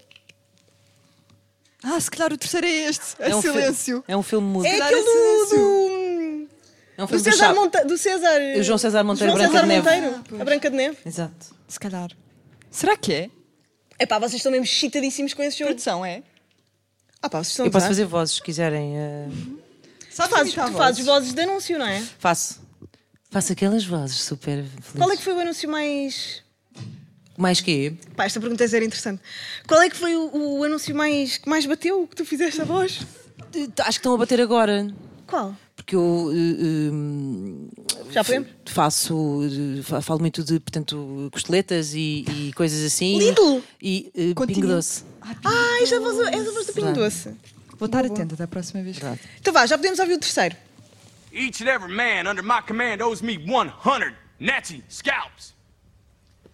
[1.83, 3.15] Ah, se calhar o terceiro é este.
[3.19, 4.03] É, É um silêncio.
[4.07, 4.65] É um filme mudo.
[4.65, 5.49] É aquele é do.
[5.49, 6.49] do...
[6.97, 7.53] É um filme do César.
[7.55, 7.83] Monte...
[7.85, 8.39] do César.
[8.59, 10.07] O João César Monteiro, João Branca César de Neve.
[10.17, 10.97] Monteiro, a Branca de Neve.
[11.05, 11.55] Exato.
[11.67, 12.11] Se calhar.
[12.69, 13.29] Será que é?
[13.97, 15.69] É pá, vocês estão mesmo chitadíssimos com esse jogo.
[15.69, 16.21] Produção é?
[17.21, 18.93] Ah pá, vocês estão Eu posso fazer vozes, se quiserem.
[20.09, 21.05] Tu Sabes fazes, tu fazes vozes?
[21.05, 22.01] vozes de anúncio, não é?
[22.19, 22.61] Faço.
[23.31, 24.91] Faço aquelas vozes super felizes.
[24.97, 26.43] Qual é que foi o anúncio mais.
[27.41, 27.93] Mais quê?
[28.15, 29.21] Pá, esta pergunta é zero interessante.
[29.67, 32.65] Qual é que foi o, o anúncio mais que mais bateu que tu fizeste a
[32.65, 32.99] voz?
[33.55, 34.87] Eh, Acho que estão a bater agora.
[35.25, 35.55] Qual?
[35.75, 36.91] Porque eu eh,
[37.97, 38.47] eh, Já podemos?
[38.67, 39.39] faço,
[39.83, 43.17] fa- falo muito de, portanto, costeletas e, e coisas assim.
[43.17, 43.61] Lidl?
[43.81, 44.45] E Continua.
[44.61, 45.03] pingo doce.
[45.43, 47.29] Ah, esta é a voz, a voz do Pinho Doce.
[47.79, 48.97] Vou estar atenta da próxima vez.
[49.39, 50.55] Então vá, já podemos ouvir o terceiro.
[51.33, 55.53] Each and every man under my command owes me 100 Nazi scalps.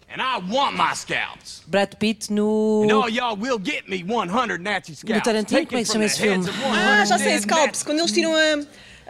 [0.10, 1.64] And I want my scalps.
[1.68, 2.84] Brad Pitt no.
[2.84, 5.24] And all y'all will get me 100 Nazi scalps.
[5.24, 6.50] Tarantino, como é que se chama the esse filme?
[6.50, 8.40] of 100 Ah, já sei, Scalps, quando eles tiram a.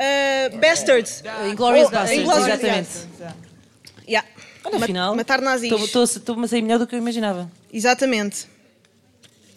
[0.04, 1.24] a Bastards.
[1.52, 2.90] Inglourious Oh, Inglourious exatamente.
[4.08, 4.28] Yeah.
[4.64, 5.16] Olha, Ma- afinal.
[5.16, 5.72] Matar nazis.
[5.72, 7.50] Estou-me a sair melhor do que eu imaginava.
[7.72, 8.48] Exatamente.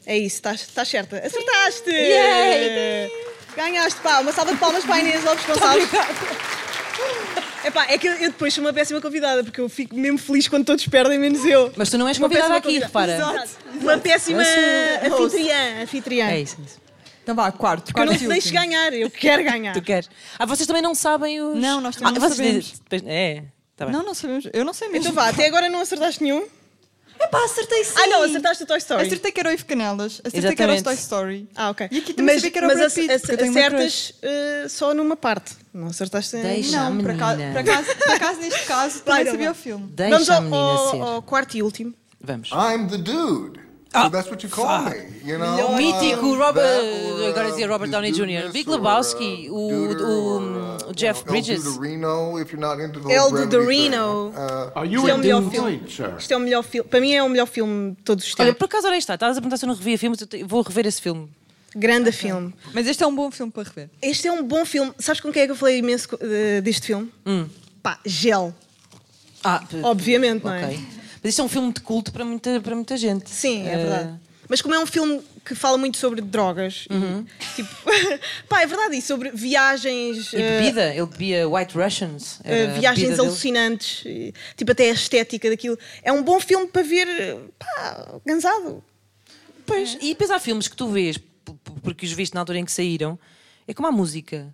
[0.07, 1.16] É isso, estás, estás certa.
[1.18, 1.91] Acertaste!
[1.91, 3.11] Yay!
[3.57, 4.20] Ganhaste, pá.
[4.20, 5.88] Uma salva de palmas para a Inês Lopes Gonçalves.
[7.71, 10.49] Epá, é que eu, eu depois sou uma péssima convidada, porque eu fico mesmo feliz
[10.49, 11.73] quando todos perdem, menos eu.
[11.77, 13.12] Mas tu não és Uma convidada péssima aqui, convidada.
[13.16, 13.37] repara.
[13.37, 13.81] Exato.
[13.81, 15.83] Uma péssima sou anfitriã.
[15.83, 16.27] anfitriã.
[16.27, 16.81] É isso, é isso.
[17.23, 17.85] Então vá, quarto.
[17.87, 19.73] Porque eu não quarto te deixo ganhar, eu quero ganhar.
[19.73, 20.11] Tu queres?
[20.39, 21.57] Ah, vocês também não sabem os.
[21.57, 22.73] Não, nós também ah, não vocês sabemos.
[22.91, 23.45] dizem- É,
[23.77, 23.95] tá bem.
[23.95, 24.49] Não, não sabemos.
[24.53, 25.03] Eu não sei mesmo.
[25.03, 26.45] Então vá, até agora não acertaste nenhum.
[27.23, 27.93] Epá, acertei sim.
[27.97, 29.07] Ah, não, acertaste o Toy Story.
[29.07, 30.21] Acertei que era o Ivo Canelas.
[30.25, 30.83] Acertei que era o Exatamente.
[30.85, 31.49] Toy Story.
[31.55, 31.89] Ah, ok.
[31.91, 35.16] E aqui também sabia que era o mas Brad Pitt, uma acertas eh, só numa
[35.16, 35.53] parte.
[35.73, 36.43] Não acertaste em...
[36.43, 39.55] Deixa Não, a por acaso, por, acaso, por acaso, neste caso, também Vai, sabia o
[39.55, 39.87] filme.
[39.93, 41.93] Deixa Vamos ao, ao- ao quarto e último.
[42.21, 42.51] Vamos.
[42.53, 43.61] I'm the dude.
[43.93, 45.75] Ah, so that's what you call me, you know?
[45.77, 48.53] Mítico, Uh, Robert, that or, agora dizia uh, Robert Downey Jr.
[48.53, 50.60] Big Lebowski, uh, o,
[50.91, 51.62] o uh, Jeff El Bridges.
[51.64, 53.34] Duderino, if you're not into the El thing.
[54.74, 55.82] Uh, you é o melhor filme.
[56.18, 56.88] Isto é o melhor filme.
[56.88, 58.59] Para mim é o melhor filme de todos os Olha, tempos.
[58.59, 60.86] por acaso, olha está, estavas a perguntar se eu não revia filmes, eu vou rever
[60.86, 61.28] esse filme.
[61.74, 62.53] Grande filme.
[62.74, 63.88] Mas este é um bom filme para rever.
[64.03, 64.93] Este é um bom filme.
[64.99, 67.12] Sabes com quem é que eu falei imenso eh, deste filme?
[67.24, 67.47] Hum.
[67.82, 68.53] Pá, Gel.
[69.45, 70.76] Ah, Obviamente, não é?
[71.22, 73.30] Mas isto é um filme de culto para muita, para muita gente.
[73.30, 74.20] Sim, é Eh, verdade.
[74.51, 77.25] Mas como é um filme que fala muito sobre drogas, e, Uhum.
[77.55, 77.71] tipo,
[78.51, 80.33] pá, é verdade, e sobre viagens.
[80.33, 82.41] E eh, bebida, ele bebia White Russians.
[82.45, 85.79] a viagens alucinantes, e, tipo até a estética daquilo.
[86.03, 87.07] É um bom filme para ver,
[87.59, 88.83] pá, gansado.
[89.65, 91.17] Pois, e depois há filmes que tu vês,
[91.83, 93.17] porque os viste na altura em que saíram,
[93.69, 94.53] é como a música.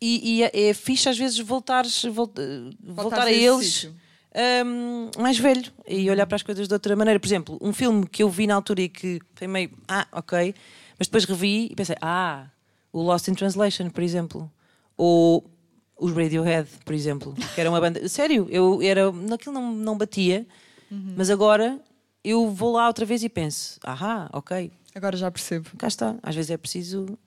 [0.00, 3.94] E, e é, é fixe às vezes voltares, vol- eh, voltar a eles sítio.
[4.64, 7.18] Hum, mais velho e olhar para as coisas de outra maneira.
[7.18, 10.54] Por exemplo, um filme que eu vi na altura e que foi meio, ah, ok,
[10.98, 12.46] mas depois revi e pensei, ah,
[12.92, 14.50] o Lost in Translation, por exemplo.
[14.96, 15.44] Ou
[15.98, 18.06] os Radiohead, por exemplo, que era uma banda.
[18.08, 19.10] Sério, eu era.
[19.12, 20.46] Naquilo não, não batia,
[21.16, 21.80] mas agora
[22.22, 25.68] eu vou lá outra vez e penso, ah, ok, Agora já percebo.
[25.76, 26.16] cá está.
[26.22, 27.18] Às vezes é preciso.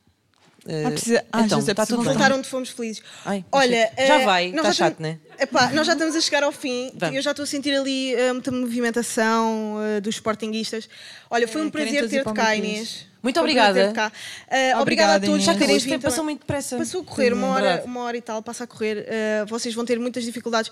[0.68, 2.32] Eh, Ah, precisa- ah, então, é está preciso tudo voltar.
[2.34, 3.02] onde fomos felizes.
[3.26, 5.44] Ai, Olha, já eh, vai, nós está já chato, tam- não é?
[5.44, 6.92] Epá, nós já estamos a chegar ao fim.
[6.96, 7.16] Vamos.
[7.16, 10.90] Eu já estou a sentir ali eh, muita movimentação eh, dos sportinguistas.
[11.30, 12.56] Olha, foi um querem prazer ter-te cá.
[12.56, 13.06] Inês.
[13.22, 13.92] Muito obrigada.
[13.94, 14.12] cá.
[14.50, 15.46] Eh, Obrigada, obrigada a todos Inês.
[15.48, 16.02] por terem Hoje vindo.
[16.02, 16.78] passou muito depressa.
[16.78, 19.06] Passou a correr, uma hora, uma hora e tal, passa a correr.
[19.48, 20.72] Vocês vão ter muitas dificuldades.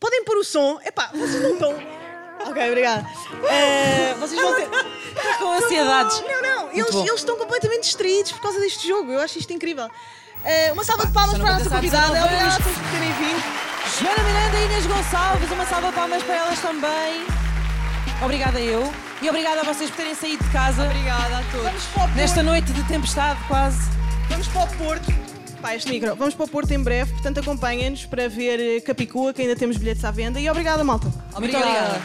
[0.00, 0.78] Podem pôr o som.
[0.84, 2.05] Epá, vocês não estão.
[2.44, 3.06] Ok, obrigada.
[3.48, 4.68] Eh, vocês vão ter.
[5.16, 6.20] Está com ansiedades.
[6.20, 7.00] Não, não, eles, bom.
[7.06, 9.12] eles estão completamente distraídos por causa deste jogo.
[9.12, 9.88] Eu acho isto incrível.
[10.44, 12.24] Eh, uma salva de palmas já para a não nossa não convidada.
[12.24, 13.66] Obrigada a todos por terem vindo.
[14.00, 17.26] Joana Miranda e Inês Gonçalves, uma salva de palmas para elas também.
[18.22, 18.92] Obrigada eu.
[19.22, 21.62] E obrigada a vocês por terem saído de casa Obrigada a todos.
[21.62, 22.16] Vamos para o Porto.
[22.16, 23.78] nesta noite de tempestade, quase.
[24.28, 25.25] Vamos para o Porto.
[25.60, 26.14] Pá, este micro.
[26.16, 29.76] Vamos para o Porto em breve, portanto acompanhem-nos para ver eh, Capicua, que ainda temos
[29.76, 30.38] bilhetes à venda.
[30.40, 31.06] E obrigada, malta.
[31.06, 32.00] Muito obrigada.